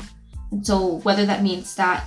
And 0.52 0.66
so, 0.66 1.00
whether 1.02 1.26
that 1.26 1.44
means 1.44 1.76
that 1.76 2.06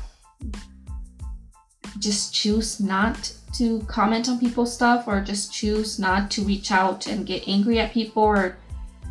just 1.99 2.35
choose 2.35 2.81
not 2.81 3.33
to 3.55 3.81
comment 3.83 4.29
on 4.29 4.39
people's 4.39 4.73
stuff 4.73 5.07
or 5.07 5.21
just 5.21 5.53
choose 5.53 5.99
not 5.99 6.31
to 6.31 6.43
reach 6.43 6.71
out 6.71 7.07
and 7.07 7.27
get 7.27 7.47
angry 7.47 7.79
at 7.79 7.93
people 7.93 8.23
or 8.23 8.57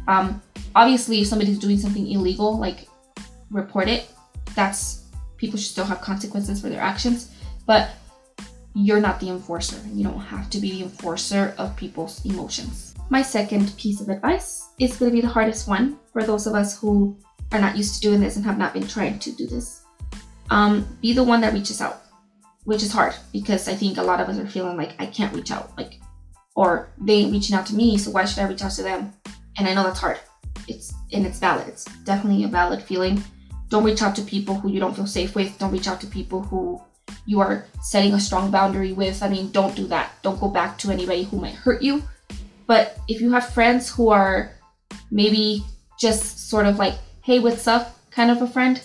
um, 0.08 0.41
obviously 0.75 1.21
if 1.21 1.27
somebody's 1.27 1.60
doing 1.60 1.77
something 1.77 2.10
illegal 2.10 2.58
like 2.58 2.88
report 3.51 3.88
it 3.88 4.10
that's 4.55 5.03
people 5.38 5.60
should 5.60 5.71
still 5.71 5.86
have 5.86 6.01
consequences 6.01 6.62
for 6.62 6.69
their 6.69 6.82
actions 6.82 7.32
but 7.65 7.91
you're 8.73 9.01
not 9.01 9.19
the 9.19 9.29
enforcer. 9.29 9.79
You 9.91 10.03
don't 10.03 10.19
have 10.19 10.49
to 10.51 10.60
be 10.60 10.71
the 10.71 10.84
enforcer 10.84 11.53
of 11.58 11.75
people's 11.75 12.23
emotions. 12.25 12.95
My 13.10 13.21
second 13.21 13.75
piece 13.77 14.01
of 14.01 14.10
advice 14.10 14.69
is 14.79 14.97
going 14.97 15.12
to 15.12 15.15
be 15.15 15.21
the 15.21 15.27
hardest 15.27 15.67
one 15.67 15.97
for 16.13 16.23
those 16.23 16.45
of 16.45 16.53
us 16.53 16.79
who 16.79 17.17
are 17.51 17.60
not 17.60 17.75
used 17.75 17.95
to 17.95 18.01
doing 18.01 18.21
this 18.21 18.36
and 18.36 18.45
have 18.45 18.58
not 18.58 18.73
been 18.73 18.88
trying 18.88 19.17
to 19.19 19.32
do 19.32 19.47
this. 19.47 19.84
Um, 20.51 20.88
be 21.01 21.13
the 21.13 21.23
one 21.23 21.41
that 21.41 21.53
reaches 21.53 21.82
out, 21.82 22.01
which 22.65 22.84
is 22.84 22.91
hard 22.91 23.15
because 23.32 23.67
I 23.67 23.73
think 23.73 23.97
a 23.97 24.03
lot 24.03 24.19
of 24.19 24.29
us 24.29 24.38
are 24.38 24.47
feeling 24.47 24.77
like 24.77 24.93
I 24.99 25.08
can't 25.08 25.34
reach 25.36 25.51
out, 25.51 25.75
like, 25.77 25.99
or 26.55 26.91
they 26.99 27.13
ain't 27.13 27.32
reaching 27.32 27.55
out 27.55 27.65
to 27.67 27.75
me, 27.75 27.97
so 27.97 28.12
why 28.12 28.25
should 28.25 28.43
I 28.43 28.47
reach 28.47 28.63
out 28.63 28.71
to 28.71 28.84
them? 28.84 29.13
And 29.58 29.67
I 29.67 29.73
know 29.73 29.84
that's 29.84 29.99
hard. 29.99 30.19
It's 30.67 30.93
and 31.12 31.25
it's 31.25 31.39
valid. 31.39 31.67
It's 31.67 31.86
definitely 32.03 32.43
a 32.43 32.47
valid 32.47 32.82
feeling. 32.84 33.23
Don't 33.69 33.84
reach 33.84 34.01
out 34.01 34.15
to 34.15 34.21
people 34.23 34.55
who 34.55 34.69
you 34.69 34.79
don't 34.79 34.95
feel 34.95 35.08
safe 35.08 35.36
with. 35.36 35.58
Don't 35.58 35.71
reach 35.71 35.88
out 35.88 36.01
to 36.01 36.08
people 36.08 36.41
who 36.43 36.82
you 37.25 37.39
are 37.39 37.65
setting 37.82 38.13
a 38.13 38.19
strong 38.19 38.51
boundary 38.51 38.93
with. 38.93 39.21
I 39.21 39.29
mean, 39.29 39.51
don't 39.51 39.75
do 39.75 39.88
that. 39.88 40.12
Don't 40.21 40.39
go 40.39 40.49
back 40.49 40.77
to 40.79 40.91
anybody 40.91 41.23
who 41.23 41.39
might 41.39 41.55
hurt 41.55 41.82
you. 41.82 42.03
But 42.67 42.99
if 43.08 43.21
you 43.21 43.32
have 43.32 43.49
friends 43.49 43.89
who 43.89 44.10
are 44.10 44.51
maybe 45.12 45.63
just 45.99 46.49
sort 46.49 46.65
of 46.65 46.77
like, 46.77 46.95
hey, 47.21 47.39
what's 47.39 47.67
up 47.67 47.95
kind 48.12 48.32
of 48.32 48.41
a 48.41 48.47
friend, 48.47 48.82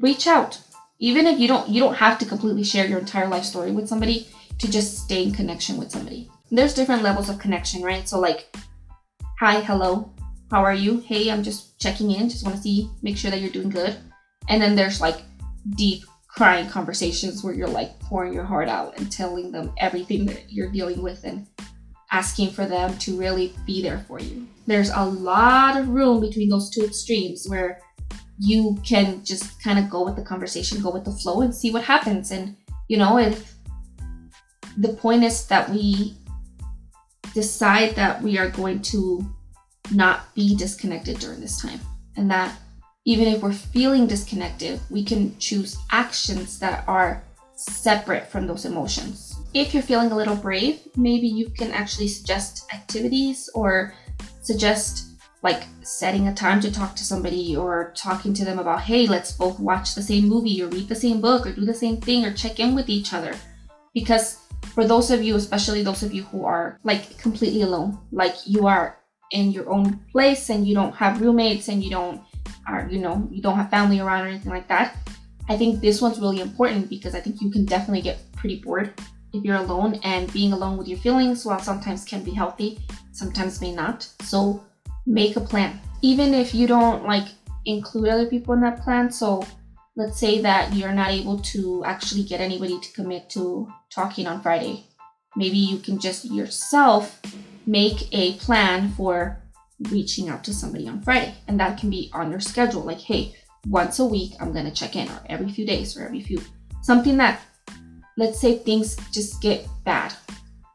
reach 0.00 0.26
out. 0.26 0.60
Even 0.98 1.26
if 1.26 1.38
you 1.38 1.48
don't 1.48 1.68
you 1.68 1.80
don't 1.80 1.94
have 1.94 2.18
to 2.18 2.26
completely 2.26 2.64
share 2.64 2.86
your 2.86 2.98
entire 2.98 3.28
life 3.28 3.44
story 3.44 3.70
with 3.70 3.88
somebody 3.88 4.28
to 4.58 4.70
just 4.70 4.98
stay 4.98 5.22
in 5.22 5.32
connection 5.32 5.76
with 5.76 5.90
somebody. 5.90 6.30
There's 6.50 6.74
different 6.74 7.02
levels 7.02 7.28
of 7.28 7.38
connection, 7.38 7.82
right? 7.82 8.08
So 8.08 8.18
like 8.18 8.54
hi, 9.38 9.60
hello, 9.60 10.12
how 10.50 10.62
are 10.64 10.74
you? 10.74 11.00
Hey, 11.00 11.30
I'm 11.30 11.42
just 11.42 11.78
checking 11.78 12.10
in, 12.10 12.28
just 12.28 12.44
want 12.44 12.56
to 12.56 12.62
see, 12.62 12.90
make 13.02 13.16
sure 13.16 13.30
that 13.30 13.40
you're 13.40 13.50
doing 13.50 13.70
good. 13.70 13.96
And 14.48 14.60
then 14.60 14.74
there's 14.74 15.00
like 15.00 15.22
deep 15.76 16.04
crying 16.38 16.68
conversations 16.68 17.42
where 17.42 17.52
you're 17.52 17.66
like 17.66 17.98
pouring 17.98 18.32
your 18.32 18.44
heart 18.44 18.68
out 18.68 18.96
and 18.96 19.10
telling 19.10 19.50
them 19.50 19.72
everything 19.76 20.24
that 20.24 20.44
you're 20.48 20.70
dealing 20.70 21.02
with 21.02 21.24
and 21.24 21.44
asking 22.12 22.48
for 22.48 22.64
them 22.64 22.96
to 22.98 23.18
really 23.18 23.52
be 23.66 23.82
there 23.82 23.98
for 24.06 24.20
you. 24.20 24.46
There's 24.64 24.90
a 24.90 25.04
lot 25.04 25.76
of 25.76 25.88
room 25.88 26.20
between 26.20 26.48
those 26.48 26.70
two 26.70 26.84
extremes 26.84 27.48
where 27.48 27.80
you 28.38 28.78
can 28.86 29.24
just 29.24 29.60
kind 29.60 29.80
of 29.80 29.90
go 29.90 30.04
with 30.04 30.14
the 30.14 30.22
conversation, 30.22 30.80
go 30.80 30.92
with 30.92 31.04
the 31.04 31.10
flow, 31.10 31.40
and 31.40 31.52
see 31.52 31.72
what 31.72 31.82
happens. 31.82 32.30
And, 32.30 32.56
you 32.86 32.98
know, 32.98 33.18
if 33.18 33.54
the 34.76 34.90
point 34.90 35.24
is 35.24 35.44
that 35.46 35.68
we 35.68 36.14
decide 37.34 37.96
that 37.96 38.22
we 38.22 38.38
are 38.38 38.48
going 38.48 38.80
to 38.82 39.28
not 39.90 40.32
be 40.36 40.54
disconnected 40.54 41.18
during 41.18 41.40
this 41.40 41.60
time, 41.60 41.80
and 42.16 42.30
that 42.30 42.56
even 43.04 43.28
if 43.28 43.42
we're 43.42 43.52
feeling 43.52 44.06
disconnected, 44.06 44.80
we 44.90 45.04
can 45.04 45.38
choose 45.38 45.76
actions 45.90 46.58
that 46.58 46.84
are 46.86 47.22
separate 47.54 48.28
from 48.28 48.46
those 48.46 48.64
emotions. 48.64 49.36
If 49.54 49.74
you're 49.74 49.82
feeling 49.82 50.12
a 50.12 50.16
little 50.16 50.36
brave, 50.36 50.80
maybe 50.96 51.26
you 51.26 51.50
can 51.50 51.72
actually 51.72 52.08
suggest 52.08 52.66
activities 52.72 53.48
or 53.54 53.94
suggest 54.42 55.08
like 55.42 55.64
setting 55.82 56.28
a 56.28 56.34
time 56.34 56.60
to 56.60 56.72
talk 56.72 56.96
to 56.96 57.04
somebody 57.04 57.56
or 57.56 57.92
talking 57.96 58.34
to 58.34 58.44
them 58.44 58.58
about, 58.58 58.80
hey, 58.80 59.06
let's 59.06 59.32
both 59.32 59.58
watch 59.58 59.94
the 59.94 60.02
same 60.02 60.28
movie 60.28 60.62
or 60.62 60.68
read 60.68 60.88
the 60.88 60.94
same 60.94 61.20
book 61.20 61.46
or 61.46 61.52
do 61.52 61.64
the 61.64 61.74
same 61.74 62.00
thing 62.00 62.24
or 62.24 62.32
check 62.32 62.58
in 62.60 62.74
with 62.74 62.88
each 62.88 63.14
other. 63.14 63.34
Because 63.94 64.38
for 64.74 64.84
those 64.84 65.10
of 65.10 65.22
you, 65.22 65.36
especially 65.36 65.82
those 65.82 66.02
of 66.02 66.12
you 66.12 66.24
who 66.24 66.44
are 66.44 66.78
like 66.82 67.18
completely 67.18 67.62
alone, 67.62 67.98
like 68.10 68.34
you 68.46 68.66
are 68.66 68.98
in 69.30 69.52
your 69.52 69.68
own 69.70 70.00
place 70.10 70.50
and 70.50 70.66
you 70.66 70.74
don't 70.74 70.94
have 70.94 71.20
roommates 71.20 71.68
and 71.68 71.82
you 71.84 71.90
don't 71.90 72.20
are, 72.66 72.88
you 72.90 72.98
know, 72.98 73.28
you 73.30 73.42
don't 73.42 73.56
have 73.56 73.70
family 73.70 74.00
around 74.00 74.24
or 74.24 74.28
anything 74.28 74.52
like 74.52 74.68
that. 74.68 74.96
I 75.48 75.56
think 75.56 75.80
this 75.80 76.00
one's 76.00 76.20
really 76.20 76.40
important 76.40 76.88
because 76.88 77.14
I 77.14 77.20
think 77.20 77.40
you 77.40 77.50
can 77.50 77.64
definitely 77.64 78.02
get 78.02 78.20
pretty 78.32 78.60
bored 78.60 78.92
if 79.32 79.44
you're 79.44 79.56
alone 79.56 80.00
and 80.04 80.32
being 80.32 80.52
alone 80.52 80.76
with 80.76 80.88
your 80.88 80.98
feelings 80.98 81.44
while 81.44 81.58
sometimes 81.58 82.04
can 82.04 82.22
be 82.22 82.30
healthy, 82.30 82.78
sometimes 83.12 83.60
may 83.60 83.74
not. 83.74 84.08
So 84.22 84.64
make 85.06 85.36
a 85.36 85.40
plan. 85.40 85.80
Even 86.02 86.34
if 86.34 86.54
you 86.54 86.66
don't 86.66 87.04
like 87.04 87.26
include 87.64 88.08
other 88.08 88.26
people 88.26 88.54
in 88.54 88.60
that 88.60 88.82
plan. 88.82 89.10
So 89.10 89.44
let's 89.96 90.18
say 90.18 90.40
that 90.42 90.74
you're 90.74 90.92
not 90.92 91.10
able 91.10 91.38
to 91.40 91.84
actually 91.84 92.22
get 92.22 92.40
anybody 92.40 92.80
to 92.80 92.92
commit 92.92 93.28
to 93.30 93.68
talking 93.90 94.26
on 94.26 94.40
Friday. 94.40 94.84
Maybe 95.36 95.58
you 95.58 95.78
can 95.78 95.98
just 95.98 96.24
yourself 96.24 97.20
make 97.66 98.08
a 98.12 98.34
plan 98.34 98.90
for 98.92 99.42
reaching 99.90 100.28
out 100.28 100.44
to 100.44 100.54
somebody 100.54 100.88
on 100.88 101.00
Friday. 101.02 101.34
And 101.46 101.58
that 101.60 101.78
can 101.78 101.90
be 101.90 102.10
on 102.12 102.30
your 102.30 102.40
schedule. 102.40 102.82
Like, 102.82 103.00
hey, 103.00 103.34
once 103.66 103.98
a 103.98 104.04
week, 104.04 104.32
I'm 104.40 104.52
going 104.52 104.64
to 104.64 104.70
check 104.70 104.96
in, 104.96 105.08
or 105.08 105.20
every 105.26 105.50
few 105.50 105.66
days, 105.66 105.96
or 105.96 106.04
every 106.04 106.20
few. 106.20 106.40
Something 106.82 107.16
that, 107.18 107.40
let's 108.16 108.40
say 108.40 108.58
things 108.58 108.96
just 109.12 109.40
get 109.42 109.68
bad. 109.84 110.12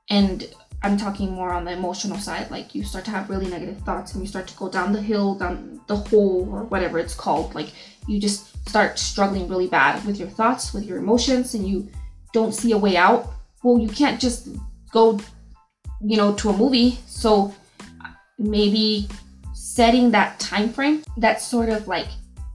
And 0.10 0.48
I'm 0.84 0.98
talking 0.98 1.32
more 1.32 1.54
on 1.54 1.64
the 1.64 1.72
emotional 1.72 2.18
side. 2.18 2.52
Like 2.52 2.76
you 2.76 2.84
start 2.84 3.06
to 3.06 3.12
have 3.12 3.30
really 3.30 3.50
negative 3.50 3.80
thoughts 3.80 4.14
and 4.14 4.22
you 4.22 4.28
start 4.28 4.48
to 4.48 4.58
go 4.58 4.70
down 4.70 4.92
the 4.92 5.02
hill, 5.02 5.36
down 5.36 5.80
the 5.88 5.96
hole, 5.96 6.48
or 6.52 6.64
whatever 6.66 7.00
it's 7.00 7.16
called. 7.16 7.56
Like 7.56 7.72
you 8.06 8.20
just 8.20 8.68
start 8.68 9.00
struggling 9.00 9.48
really 9.48 9.68
bad 9.68 10.04
with 10.06 10.20
your 10.20 10.28
thoughts, 10.28 10.74
with 10.74 10.84
your 10.84 10.98
emotions, 10.98 11.54
and 11.54 11.66
you 11.66 11.90
don't 12.34 12.54
see 12.54 12.74
a 12.74 12.78
way 12.78 12.98
out. 12.98 13.32
Well, 13.64 13.80
you 13.80 13.88
can't 13.88 14.20
just 14.20 14.50
go, 14.92 15.20
you 16.02 16.18
know, 16.18 16.34
to 16.36 16.50
a 16.50 16.58
movie. 16.58 17.00
So 17.08 17.56
maybe 18.44 19.08
setting 19.54 20.12
that 20.12 20.40
time 20.40 20.70
frame, 20.70 21.04
that 21.18 21.42
sort 21.42 21.70
of 21.70 21.88
like 21.88 22.08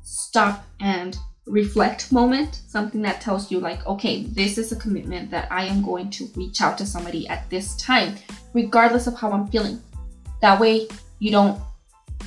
stop 0.02 0.66
and 0.80 1.16
reflect 1.46 2.12
moment, 2.12 2.60
something 2.66 3.02
that 3.02 3.20
tells 3.20 3.50
you, 3.50 3.58
like, 3.58 3.86
okay, 3.86 4.24
this 4.24 4.58
is 4.58 4.70
a 4.70 4.76
commitment 4.76 5.30
that 5.30 5.50
I 5.50 5.64
am 5.64 5.82
going 5.82 6.10
to 6.10 6.28
reach 6.36 6.60
out 6.60 6.76
to 6.78 6.86
somebody 6.86 7.26
at 7.28 7.48
this 7.50 7.76
time, 7.76 8.16
regardless 8.52 9.06
of 9.06 9.18
how 9.18 9.32
I'm 9.32 9.48
feeling. 9.48 9.80
That 10.42 10.60
way, 10.60 10.88
you 11.18 11.30
don't 11.30 11.60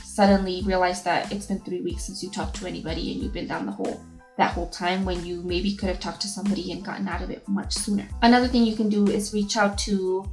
suddenly 0.04 0.63
realize 0.65 1.04
that 1.04 1.32
it's 1.32 1.45
been 1.45 1.60
three 1.60 1.82
weeks 1.82 2.06
since 2.06 2.21
you 2.21 2.30
talked 2.30 2.56
to 2.58 2.67
anybody 2.67 3.13
and 3.13 3.21
you've 3.21 3.34
been 3.34 3.47
down 3.47 3.65
the 3.65 3.71
hole 3.71 4.02
that 4.38 4.54
whole 4.54 4.69
time 4.69 5.06
when 5.06 5.24
you 5.26 5.41
maybe 5.43 5.76
could 5.76 5.89
have 5.89 6.00
talked 6.00 6.21
to 6.21 6.28
somebody 6.28 6.71
and 6.71 6.84
gotten 6.84 7.08
out 7.08 7.21
of 7.21 7.30
it 7.30 7.47
much 7.47 7.74
sooner. 7.74 8.08
Another 8.21 8.47
thing 8.47 8.65
you 8.65 8.76
can 8.76 8.89
do 8.89 9.08
is 9.08 9.34
reach 9.34 9.56
out 9.56 9.78
to 9.80 10.28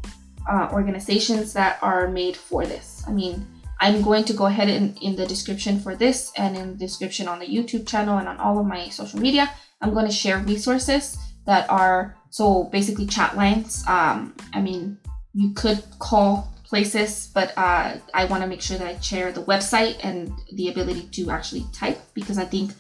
uh, 0.48 0.68
organizations 0.72 1.52
that 1.52 1.78
are 1.82 2.08
made 2.08 2.36
for 2.36 2.64
this. 2.64 3.02
I 3.06 3.12
mean, 3.12 3.46
I'm 3.80 4.02
going 4.02 4.24
to 4.24 4.32
go 4.32 4.46
ahead 4.46 4.68
in, 4.68 4.96
in 5.00 5.14
the 5.14 5.26
description 5.26 5.78
for 5.78 5.94
this 5.94 6.32
and 6.36 6.56
in 6.56 6.72
the 6.72 6.78
description 6.78 7.28
on 7.28 7.38
the 7.38 7.46
YouTube 7.46 7.86
channel 7.86 8.18
and 8.18 8.28
on 8.28 8.38
all 8.38 8.58
of 8.58 8.66
my 8.66 8.88
social 8.88 9.20
media. 9.20 9.50
I'm 9.80 9.94
going 9.94 10.06
to 10.06 10.12
share 10.12 10.38
resources 10.38 11.16
that 11.46 11.70
are 11.70 12.16
so 12.30 12.64
basically 12.64 13.06
chat 13.06 13.36
lines. 13.36 13.84
Um, 13.86 14.34
I 14.52 14.60
mean, 14.60 14.98
you 15.32 15.52
could 15.54 15.82
call 15.98 16.52
places, 16.64 17.30
but 17.32 17.52
uh, 17.56 17.96
I 18.12 18.24
want 18.26 18.42
to 18.42 18.48
make 18.48 18.60
sure 18.60 18.76
that 18.76 18.86
I 18.86 19.00
share 19.00 19.32
the 19.32 19.44
website 19.44 19.96
and 20.02 20.32
the 20.52 20.68
ability 20.68 21.08
to 21.12 21.30
actually 21.30 21.64
type 21.72 21.98
because 22.14 22.36
I 22.36 22.44
think 22.44 22.72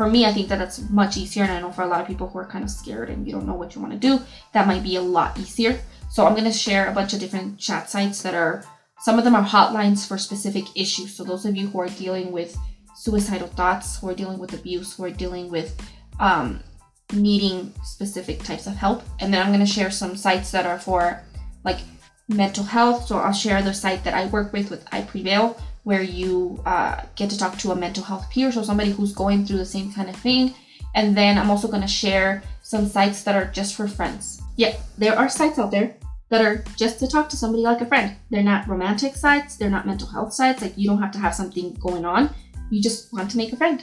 for 0.00 0.08
me, 0.08 0.24
I 0.24 0.32
think 0.32 0.48
that 0.48 0.58
that's 0.58 0.88
much 0.88 1.18
easier. 1.18 1.42
And 1.42 1.52
I 1.52 1.60
know 1.60 1.72
for 1.72 1.82
a 1.82 1.86
lot 1.86 2.00
of 2.00 2.06
people 2.06 2.26
who 2.26 2.38
are 2.38 2.46
kind 2.46 2.64
of 2.64 2.70
scared 2.70 3.10
and 3.10 3.26
you 3.26 3.34
don't 3.34 3.46
know 3.46 3.52
what 3.52 3.74
you 3.74 3.82
want 3.82 3.92
to 3.92 3.98
do, 3.98 4.18
that 4.54 4.66
might 4.66 4.82
be 4.82 4.96
a 4.96 5.02
lot 5.02 5.38
easier. 5.38 5.78
So 6.08 6.24
I'm 6.24 6.32
going 6.32 6.50
to 6.50 6.58
share 6.58 6.88
a 6.88 6.94
bunch 6.94 7.12
of 7.12 7.20
different 7.20 7.58
chat 7.58 7.90
sites 7.90 8.22
that 8.22 8.34
are 8.34 8.64
some 9.02 9.18
of 9.18 9.24
them 9.24 9.36
are 9.36 9.44
hotlines 9.44 10.08
for 10.08 10.16
specific 10.16 10.64
issues. 10.74 11.14
So 11.14 11.22
those 11.22 11.44
of 11.44 11.54
you 11.54 11.66
who 11.66 11.80
are 11.80 11.90
dealing 11.90 12.32
with 12.32 12.56
suicidal 12.96 13.48
thoughts, 13.48 14.00
who 14.00 14.08
are 14.08 14.14
dealing 14.14 14.38
with 14.38 14.54
abuse, 14.54 14.96
who 14.96 15.04
are 15.04 15.10
dealing 15.10 15.50
with 15.50 15.78
um, 16.18 16.60
needing 17.12 17.74
specific 17.84 18.42
types 18.42 18.66
of 18.66 18.76
help. 18.76 19.02
And 19.20 19.34
then 19.34 19.42
I'm 19.42 19.52
going 19.52 19.60
to 19.60 19.66
share 19.66 19.90
some 19.90 20.16
sites 20.16 20.50
that 20.52 20.64
are 20.64 20.78
for 20.78 21.22
like 21.62 21.80
mental 22.26 22.64
health. 22.64 23.04
So 23.04 23.18
I'll 23.18 23.34
share 23.34 23.60
the 23.60 23.74
site 23.74 24.04
that 24.04 24.14
I 24.14 24.28
work 24.28 24.54
with 24.54 24.70
with 24.70 24.82
iPrevail, 24.86 25.60
where 25.84 26.02
you 26.02 26.60
uh, 26.66 27.02
get 27.16 27.30
to 27.30 27.38
talk 27.38 27.58
to 27.58 27.72
a 27.72 27.76
mental 27.76 28.04
health 28.04 28.28
peer, 28.30 28.52
so 28.52 28.62
somebody 28.62 28.90
who's 28.90 29.14
going 29.14 29.46
through 29.46 29.58
the 29.58 29.64
same 29.64 29.92
kind 29.92 30.08
of 30.08 30.16
thing. 30.16 30.54
And 30.94 31.16
then 31.16 31.38
I'm 31.38 31.50
also 31.50 31.68
going 31.68 31.82
to 31.82 31.88
share 31.88 32.42
some 32.62 32.86
sites 32.86 33.22
that 33.24 33.36
are 33.36 33.46
just 33.46 33.74
for 33.74 33.86
friends. 33.88 34.42
Yeah, 34.56 34.76
there 34.98 35.16
are 35.16 35.28
sites 35.28 35.58
out 35.58 35.70
there 35.70 35.96
that 36.28 36.44
are 36.44 36.64
just 36.76 36.98
to 37.00 37.08
talk 37.08 37.28
to 37.28 37.36
somebody 37.36 37.62
like 37.62 37.80
a 37.80 37.86
friend. 37.86 38.16
They're 38.30 38.42
not 38.42 38.68
romantic 38.68 39.14
sites, 39.16 39.56
they're 39.56 39.70
not 39.70 39.86
mental 39.86 40.08
health 40.08 40.32
sites. 40.32 40.62
Like 40.62 40.76
you 40.76 40.88
don't 40.88 41.02
have 41.02 41.12
to 41.12 41.18
have 41.18 41.34
something 41.34 41.74
going 41.74 42.04
on. 42.04 42.30
You 42.70 42.80
just 42.80 43.12
want 43.12 43.30
to 43.32 43.36
make 43.36 43.52
a 43.52 43.56
friend. 43.56 43.82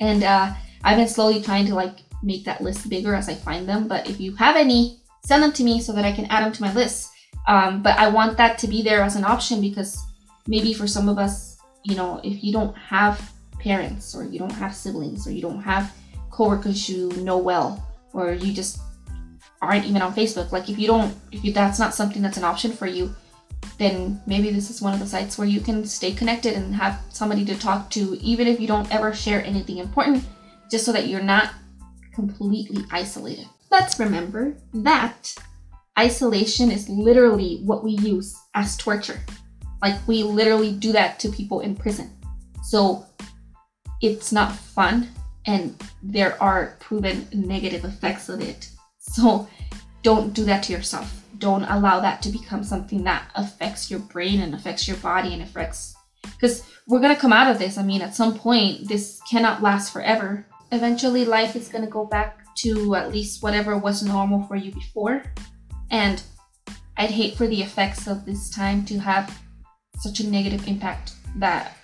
And 0.00 0.22
uh, 0.22 0.52
I've 0.84 0.98
been 0.98 1.08
slowly 1.08 1.42
trying 1.42 1.66
to 1.66 1.74
like 1.74 2.00
make 2.22 2.44
that 2.44 2.60
list 2.60 2.88
bigger 2.88 3.14
as 3.14 3.28
I 3.28 3.34
find 3.34 3.68
them. 3.68 3.88
But 3.88 4.08
if 4.08 4.20
you 4.20 4.34
have 4.36 4.56
any, 4.56 5.00
send 5.24 5.42
them 5.42 5.52
to 5.52 5.64
me 5.64 5.80
so 5.80 5.92
that 5.92 6.04
I 6.04 6.12
can 6.12 6.26
add 6.26 6.44
them 6.44 6.52
to 6.52 6.62
my 6.62 6.72
list. 6.74 7.10
Um, 7.48 7.82
but 7.82 7.98
I 7.98 8.08
want 8.08 8.36
that 8.36 8.58
to 8.58 8.68
be 8.68 8.82
there 8.82 9.02
as 9.02 9.16
an 9.16 9.24
option 9.24 9.60
because 9.60 10.02
maybe 10.46 10.72
for 10.72 10.86
some 10.86 11.08
of 11.08 11.18
us, 11.18 11.58
you 11.84 11.96
know, 11.96 12.20
if 12.24 12.42
you 12.42 12.52
don't 12.52 12.76
have 12.76 13.32
parents 13.58 14.14
or 14.14 14.24
you 14.24 14.38
don't 14.38 14.52
have 14.52 14.74
siblings 14.74 15.26
or 15.26 15.32
you 15.32 15.42
don't 15.42 15.62
have 15.62 15.92
coworkers 16.30 16.88
you 16.88 17.10
know 17.18 17.38
well, 17.38 17.82
or 18.12 18.32
you 18.32 18.52
just 18.52 18.78
aren't 19.62 19.84
even 19.84 20.02
on 20.02 20.14
Facebook. 20.14 20.52
Like 20.52 20.68
if 20.68 20.78
you 20.78 20.86
don't, 20.86 21.14
if 21.32 21.44
you, 21.44 21.52
that's 21.52 21.78
not 21.78 21.94
something 21.94 22.22
that's 22.22 22.36
an 22.36 22.44
option 22.44 22.72
for 22.72 22.86
you, 22.86 23.14
then 23.78 24.20
maybe 24.26 24.50
this 24.50 24.70
is 24.70 24.80
one 24.80 24.94
of 24.94 25.00
the 25.00 25.06
sites 25.06 25.38
where 25.38 25.46
you 25.48 25.60
can 25.60 25.84
stay 25.84 26.12
connected 26.12 26.54
and 26.54 26.74
have 26.74 27.00
somebody 27.10 27.44
to 27.44 27.58
talk 27.58 27.90
to, 27.90 28.18
even 28.20 28.46
if 28.46 28.60
you 28.60 28.66
don't 28.66 28.92
ever 28.94 29.14
share 29.14 29.44
anything 29.44 29.78
important, 29.78 30.24
just 30.70 30.84
so 30.84 30.92
that 30.92 31.08
you're 31.08 31.22
not 31.22 31.50
completely 32.14 32.84
isolated. 32.90 33.46
Let's 33.70 33.98
remember 33.98 34.56
that 34.74 35.34
isolation 35.98 36.70
is 36.70 36.88
literally 36.88 37.60
what 37.64 37.82
we 37.82 37.92
use 37.92 38.36
as 38.54 38.76
torture. 38.76 39.20
Like 39.82 40.06
we 40.06 40.22
literally 40.22 40.72
do 40.72 40.92
that 40.92 41.18
to 41.20 41.28
people 41.28 41.60
in 41.60 41.76
prison. 41.76 42.10
So 42.64 43.06
it's 44.02 44.32
not 44.32 44.54
fun 44.54 45.08
and 45.46 45.80
there 46.02 46.40
are 46.42 46.76
proven 46.80 47.28
negative 47.32 47.84
effects 47.84 48.28
of 48.28 48.40
it 48.40 48.68
so 49.12 49.48
don't 50.02 50.34
do 50.34 50.44
that 50.44 50.62
to 50.64 50.72
yourself. 50.72 51.22
Don't 51.38 51.64
allow 51.64 52.00
that 52.00 52.22
to 52.22 52.28
become 52.30 52.64
something 52.64 53.04
that 53.04 53.30
affects 53.34 53.90
your 53.90 54.00
brain 54.00 54.40
and 54.40 54.54
affects 54.54 54.86
your 54.86 54.96
body 54.98 55.32
and 55.32 55.42
affects 55.42 55.94
because 56.22 56.64
we're 56.86 57.00
gonna 57.00 57.16
come 57.16 57.32
out 57.32 57.50
of 57.50 57.58
this. 57.58 57.78
I 57.78 57.82
mean, 57.82 58.02
at 58.02 58.14
some 58.14 58.38
point, 58.38 58.88
this 58.88 59.20
cannot 59.30 59.62
last 59.62 59.92
forever. 59.92 60.46
Eventually, 60.72 61.24
life 61.24 61.56
is 61.56 61.68
gonna 61.68 61.86
go 61.86 62.04
back 62.04 62.44
to 62.56 62.94
at 62.94 63.12
least 63.12 63.42
whatever 63.42 63.76
was 63.76 64.02
normal 64.02 64.42
for 64.44 64.56
you 64.56 64.72
before. 64.72 65.22
And 65.90 66.22
I'd 66.96 67.10
hate 67.10 67.36
for 67.36 67.46
the 67.46 67.62
effects 67.62 68.06
of 68.06 68.24
this 68.24 68.50
time 68.50 68.84
to 68.86 68.98
have 68.98 69.40
such 69.98 70.20
a 70.20 70.28
negative 70.28 70.66
impact 70.68 71.12
that 71.36 71.76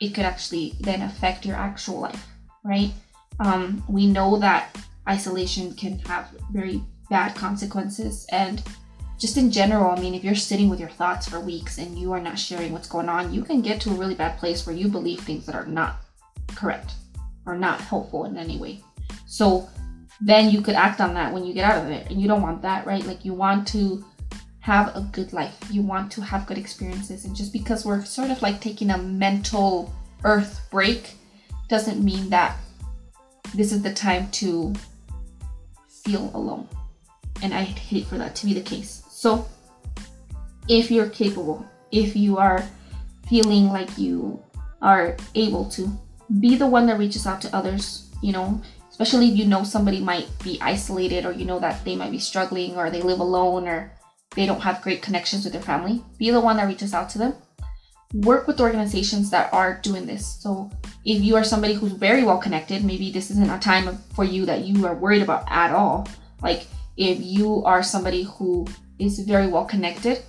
it 0.00 0.14
could 0.14 0.24
actually 0.24 0.74
then 0.80 1.02
affect 1.02 1.44
your 1.44 1.56
actual 1.56 2.00
life, 2.00 2.26
right? 2.64 2.92
Um, 3.38 3.82
we 3.88 4.06
know 4.06 4.38
that 4.38 4.76
isolation 5.08 5.74
can 5.74 5.98
have 6.00 6.30
very 6.52 6.82
bad 7.08 7.34
consequences 7.34 8.26
and 8.30 8.62
just 9.20 9.36
in 9.36 9.50
general, 9.50 9.90
I 9.90 10.00
mean, 10.00 10.14
if 10.14 10.24
you're 10.24 10.34
sitting 10.34 10.70
with 10.70 10.80
your 10.80 10.88
thoughts 10.88 11.28
for 11.28 11.40
weeks 11.40 11.76
and 11.76 11.98
you 11.98 12.10
are 12.12 12.20
not 12.20 12.38
sharing 12.38 12.72
what's 12.72 12.88
going 12.88 13.10
on, 13.10 13.34
you 13.34 13.42
can 13.42 13.60
get 13.60 13.78
to 13.82 13.90
a 13.90 13.94
really 13.94 14.14
bad 14.14 14.38
place 14.38 14.66
where 14.66 14.74
you 14.74 14.88
believe 14.88 15.20
things 15.20 15.44
that 15.44 15.54
are 15.54 15.66
not 15.66 15.96
correct 16.56 16.92
or 17.44 17.54
not 17.54 17.82
helpful 17.82 18.24
in 18.24 18.38
any 18.38 18.56
way. 18.56 18.80
So 19.26 19.68
then 20.22 20.48
you 20.48 20.62
could 20.62 20.74
act 20.74 21.02
on 21.02 21.12
that 21.14 21.34
when 21.34 21.44
you 21.44 21.52
get 21.52 21.70
out 21.70 21.84
of 21.84 21.90
it. 21.90 22.10
And 22.10 22.20
you 22.20 22.28
don't 22.28 22.40
want 22.40 22.62
that, 22.62 22.86
right? 22.86 23.04
Like 23.04 23.22
you 23.22 23.34
want 23.34 23.68
to 23.68 24.02
have 24.60 24.94
a 24.94 25.00
good 25.00 25.32
life. 25.32 25.56
You 25.70 25.82
want 25.82 26.12
to 26.12 26.20
have 26.20 26.46
good 26.46 26.58
experiences. 26.58 27.24
And 27.24 27.34
just 27.34 27.52
because 27.52 27.84
we're 27.84 28.04
sort 28.04 28.30
of 28.30 28.42
like 28.42 28.60
taking 28.60 28.90
a 28.90 28.98
mental 28.98 29.92
earth 30.24 30.60
break 30.70 31.16
doesn't 31.68 32.02
mean 32.02 32.30
that 32.30 32.56
this 33.54 33.72
is 33.72 33.82
the 33.82 33.92
time 33.92 34.30
to 34.32 34.74
feel 36.04 36.30
alone. 36.34 36.68
And 37.42 37.54
I 37.54 37.62
hate 37.62 38.06
for 38.06 38.18
that 38.18 38.34
to 38.36 38.46
be 38.46 38.54
the 38.54 38.60
case. 38.60 39.02
So, 39.10 39.46
if 40.68 40.90
you're 40.90 41.08
capable, 41.08 41.66
if 41.90 42.14
you 42.14 42.38
are 42.38 42.64
feeling 43.28 43.68
like 43.68 43.96
you 43.96 44.42
are 44.82 45.16
able 45.34 45.68
to, 45.70 45.90
be 46.38 46.54
the 46.54 46.66
one 46.66 46.86
that 46.86 46.98
reaches 46.98 47.26
out 47.26 47.40
to 47.40 47.56
others, 47.56 48.08
you 48.22 48.32
know, 48.32 48.60
especially 48.90 49.30
if 49.30 49.36
you 49.36 49.46
know 49.46 49.64
somebody 49.64 50.00
might 50.00 50.28
be 50.44 50.58
isolated 50.60 51.24
or 51.24 51.32
you 51.32 51.44
know 51.44 51.58
that 51.58 51.84
they 51.84 51.96
might 51.96 52.10
be 52.10 52.18
struggling 52.18 52.76
or 52.76 52.90
they 52.90 53.02
live 53.02 53.18
alone 53.18 53.66
or 53.66 53.90
they 54.34 54.46
don't 54.46 54.60
have 54.60 54.82
great 54.82 55.02
connections 55.02 55.44
with 55.44 55.52
their 55.52 55.62
family. 55.62 56.02
Be 56.18 56.30
the 56.30 56.40
one 56.40 56.56
that 56.56 56.68
reaches 56.68 56.94
out 56.94 57.10
to 57.10 57.18
them. 57.18 57.34
Work 58.14 58.46
with 58.46 58.60
organizations 58.60 59.30
that 59.30 59.52
are 59.52 59.80
doing 59.82 60.06
this. 60.06 60.26
So, 60.40 60.70
if 61.04 61.22
you 61.22 61.36
are 61.36 61.44
somebody 61.44 61.74
who's 61.74 61.92
very 61.92 62.24
well 62.24 62.38
connected, 62.38 62.84
maybe 62.84 63.10
this 63.10 63.30
isn't 63.30 63.50
a 63.50 63.58
time 63.58 63.98
for 64.14 64.24
you 64.24 64.44
that 64.46 64.64
you 64.64 64.86
are 64.86 64.94
worried 64.94 65.22
about 65.22 65.44
at 65.48 65.72
all. 65.72 66.08
Like, 66.42 66.66
if 66.96 67.20
you 67.20 67.64
are 67.64 67.82
somebody 67.82 68.24
who 68.24 68.66
is 69.00 69.18
very 69.20 69.48
well 69.48 69.64
connected. 69.64 70.22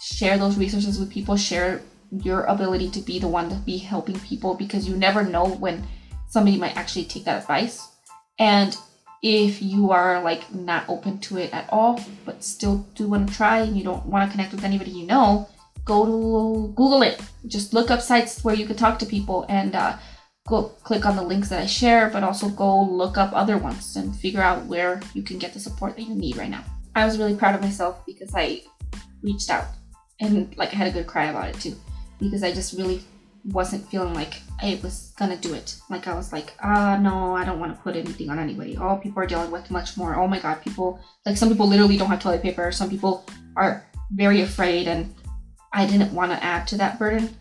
Share 0.00 0.38
those 0.38 0.58
resources 0.58 1.00
with 1.00 1.10
people, 1.10 1.36
share 1.36 1.80
your 2.22 2.44
ability 2.44 2.90
to 2.90 3.00
be 3.00 3.18
the 3.18 3.26
one 3.26 3.48
to 3.48 3.56
be 3.56 3.78
helping 3.78 4.20
people 4.20 4.54
because 4.54 4.88
you 4.88 4.96
never 4.96 5.24
know 5.24 5.46
when 5.46 5.84
somebody 6.28 6.58
might 6.58 6.76
actually 6.76 7.06
take 7.06 7.24
that 7.24 7.40
advice. 7.40 7.88
And 8.38 8.76
if 9.26 9.60
you 9.60 9.90
are 9.90 10.22
like 10.22 10.54
not 10.54 10.88
open 10.88 11.18
to 11.18 11.36
it 11.36 11.52
at 11.52 11.68
all, 11.70 12.00
but 12.24 12.44
still 12.44 12.86
do 12.94 13.08
want 13.08 13.28
to 13.28 13.34
try 13.34 13.58
and 13.58 13.76
you 13.76 13.82
don't 13.82 14.06
want 14.06 14.24
to 14.24 14.30
connect 14.30 14.52
with 14.52 14.62
anybody 14.62 14.92
you 14.92 15.04
know, 15.04 15.48
go 15.84 16.06
to 16.06 16.72
Google 16.74 17.02
it. 17.02 17.20
Just 17.46 17.74
look 17.74 17.90
up 17.90 18.00
sites 18.00 18.44
where 18.44 18.54
you 18.54 18.66
can 18.66 18.76
talk 18.76 19.00
to 19.00 19.06
people 19.06 19.44
and 19.48 19.74
uh, 19.74 19.96
go 20.46 20.64
click 20.84 21.04
on 21.04 21.16
the 21.16 21.22
links 21.22 21.48
that 21.48 21.60
I 21.60 21.66
share, 21.66 22.08
but 22.08 22.22
also 22.22 22.48
go 22.48 22.82
look 22.82 23.18
up 23.18 23.32
other 23.32 23.58
ones 23.58 23.96
and 23.96 24.14
figure 24.14 24.42
out 24.42 24.66
where 24.66 25.00
you 25.12 25.22
can 25.22 25.38
get 25.38 25.52
the 25.52 25.60
support 25.60 25.96
that 25.96 26.02
you 26.02 26.14
need 26.14 26.36
right 26.36 26.50
now. 26.50 26.64
I 26.94 27.04
was 27.04 27.18
really 27.18 27.34
proud 27.34 27.56
of 27.56 27.62
myself 27.62 28.06
because 28.06 28.32
I 28.34 28.62
reached 29.22 29.50
out 29.50 29.66
and 30.20 30.56
like 30.56 30.72
I 30.72 30.76
had 30.76 30.88
a 30.88 30.92
good 30.92 31.08
cry 31.08 31.26
about 31.26 31.48
it 31.48 31.60
too 31.60 31.74
because 32.20 32.44
I 32.44 32.52
just 32.52 32.78
really 32.78 33.02
wasn't 33.46 33.88
feeling 33.88 34.14
like 34.14 34.40
I 34.60 34.80
was 34.82 35.12
gonna 35.18 35.36
do 35.36 35.54
it. 35.54 35.78
Like 35.88 36.08
I 36.08 36.14
was 36.14 36.32
like, 36.32 36.54
ah, 36.62 36.96
no, 36.96 37.34
I 37.36 37.44
don't 37.44 37.60
want 37.60 37.76
to 37.76 37.82
put 37.82 37.96
anything 37.96 38.30
on 38.30 38.38
anybody. 38.38 38.76
All 38.76 38.98
people 38.98 39.22
are 39.22 39.26
dealing 39.26 39.50
with 39.50 39.70
much 39.70 39.96
more. 39.96 40.16
Oh 40.16 40.26
my 40.26 40.40
god, 40.40 40.62
people 40.62 41.00
like 41.24 41.36
some 41.36 41.48
people 41.48 41.66
literally 41.68 41.96
don't 41.96 42.08
have 42.08 42.20
toilet 42.20 42.42
paper. 42.42 42.72
Some 42.72 42.90
people 42.90 43.24
are 43.56 43.86
very 44.10 44.42
afraid, 44.42 44.88
and 44.88 45.14
I 45.72 45.86
didn't 45.86 46.12
want 46.12 46.32
to 46.32 46.42
add 46.42 46.66
to 46.68 46.76
that 46.78 46.98
burden. 46.98 47.36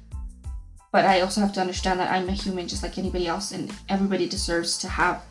But 0.92 1.06
I 1.06 1.22
also 1.22 1.42
have 1.42 1.54
to 1.54 1.62
understand 1.62 2.00
that 2.00 2.12
I'm 2.12 2.30
a 2.30 2.34
human 2.34 2.68
just 2.68 2.84
like 2.84 2.98
anybody 2.98 3.28
else, 3.28 3.52
and 3.52 3.74
everybody 3.90 4.28
deserves 4.30 4.78
to 4.80 4.88
have 4.88 5.24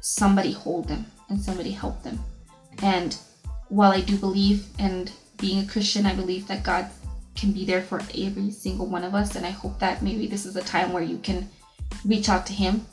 somebody 0.00 0.52
hold 0.52 0.88
them 0.88 1.06
and 1.28 1.40
somebody 1.40 1.70
help 1.70 2.02
them. 2.02 2.18
And 2.82 3.16
while 3.68 3.92
I 3.92 4.00
do 4.00 4.16
believe 4.16 4.66
and 4.78 5.10
being 5.38 5.62
a 5.62 5.66
Christian, 5.66 6.06
I 6.06 6.14
believe 6.14 6.46
that 6.48 6.64
God 6.64 6.90
can 7.34 7.52
be 7.52 7.64
there 7.64 7.82
for 7.82 8.00
every 8.16 8.50
single 8.50 8.86
one 8.86 9.04
of 9.04 9.14
us. 9.14 9.36
And 9.36 9.46
I 9.46 9.50
hope 9.50 9.78
that 9.78 10.02
maybe 10.02 10.26
this 10.26 10.46
is 10.46 10.56
a 10.56 10.62
time 10.62 10.92
where 10.92 11.02
you 11.02 11.18
can 11.18 11.48
reach 12.04 12.28
out 12.28 12.46
to 12.46 12.52
Him. 12.52 12.86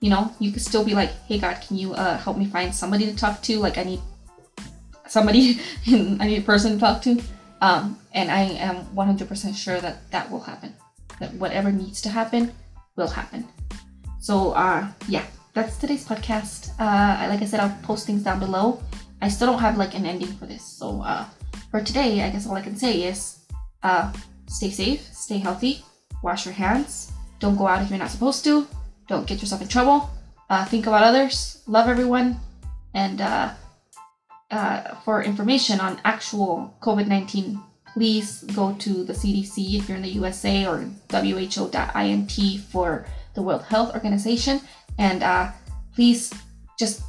You 0.00 0.10
know, 0.10 0.32
you 0.38 0.52
could 0.52 0.62
still 0.62 0.84
be 0.84 0.94
like, 0.94 1.10
hey, 1.26 1.38
God, 1.38 1.60
can 1.66 1.76
you 1.76 1.94
uh, 1.94 2.18
help 2.18 2.36
me 2.36 2.46
find 2.46 2.74
somebody 2.74 3.06
to 3.06 3.16
talk 3.16 3.42
to? 3.42 3.58
Like, 3.58 3.78
I 3.78 3.84
need 3.84 4.00
somebody, 5.08 5.60
I 5.86 6.26
need 6.26 6.38
a 6.38 6.42
person 6.42 6.72
to 6.74 6.78
talk 6.78 7.02
to. 7.02 7.20
Um, 7.60 7.98
and 8.12 8.30
I 8.30 8.42
am 8.42 8.84
100% 8.94 9.56
sure 9.56 9.80
that 9.80 10.10
that 10.10 10.30
will 10.30 10.40
happen. 10.40 10.74
That 11.20 11.32
whatever 11.34 11.72
needs 11.72 12.02
to 12.02 12.10
happen 12.10 12.52
will 12.96 13.08
happen. 13.08 13.48
So, 14.20 14.52
uh, 14.52 14.88
yeah, 15.08 15.24
that's 15.54 15.78
today's 15.78 16.04
podcast. 16.06 16.70
Uh, 16.78 17.28
like 17.30 17.40
I 17.40 17.46
said, 17.46 17.60
I'll 17.60 17.74
post 17.82 18.06
things 18.06 18.22
down 18.22 18.38
below. 18.38 18.82
I 19.22 19.28
still 19.28 19.46
don't 19.46 19.60
have 19.60 19.78
like 19.78 19.94
an 19.94 20.04
ending 20.04 20.28
for 20.36 20.44
this. 20.44 20.62
So 20.62 21.00
uh, 21.02 21.24
for 21.70 21.80
today, 21.80 22.22
I 22.22 22.30
guess 22.30 22.46
all 22.46 22.56
I 22.56 22.62
can 22.62 22.76
say 22.76 23.04
is 23.04 23.38
uh, 23.82 24.12
stay 24.48 24.70
safe, 24.70 25.02
stay 25.12 25.38
healthy, 25.38 25.84
wash 26.22 26.44
your 26.44 26.54
hands, 26.54 27.12
don't 27.40 27.56
go 27.56 27.66
out 27.66 27.82
if 27.82 27.90
you're 27.90 27.98
not 27.98 28.10
supposed 28.10 28.44
to, 28.44 28.66
don't 29.08 29.26
get 29.26 29.40
yourself 29.40 29.62
in 29.62 29.68
trouble, 29.68 30.10
uh, 30.50 30.64
think 30.64 30.86
about 30.86 31.02
others, 31.02 31.62
love 31.66 31.88
everyone, 31.88 32.40
and 32.94 33.20
uh, 33.20 33.50
uh, 34.50 34.94
for 35.04 35.22
information 35.22 35.80
on 35.80 36.00
actual 36.04 36.74
COVID 36.80 37.06
19, 37.06 37.60
please 37.92 38.42
go 38.54 38.74
to 38.78 39.04
the 39.04 39.12
CDC 39.12 39.78
if 39.78 39.88
you're 39.88 39.96
in 39.96 40.02
the 40.02 40.16
USA 40.20 40.66
or 40.66 40.84
WHO.int 41.10 42.60
for 42.70 43.06
the 43.34 43.42
World 43.42 43.62
Health 43.64 43.94
Organization. 43.94 44.60
And 44.98 45.22
uh, 45.22 45.50
please 45.94 46.32
just 46.78 47.02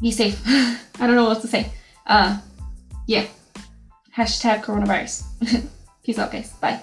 be 0.00 0.10
safe. 0.10 0.40
I 0.46 1.06
don't 1.06 1.16
know 1.16 1.24
what 1.24 1.34
else 1.34 1.42
to 1.42 1.48
say. 1.48 1.72
Uh, 2.06 2.38
yeah. 3.06 3.26
Hashtag 4.18 4.64
coronavirus. 4.64 5.22
Peace 6.02 6.18
out, 6.18 6.32
guys. 6.32 6.50
Bye. 6.58 6.80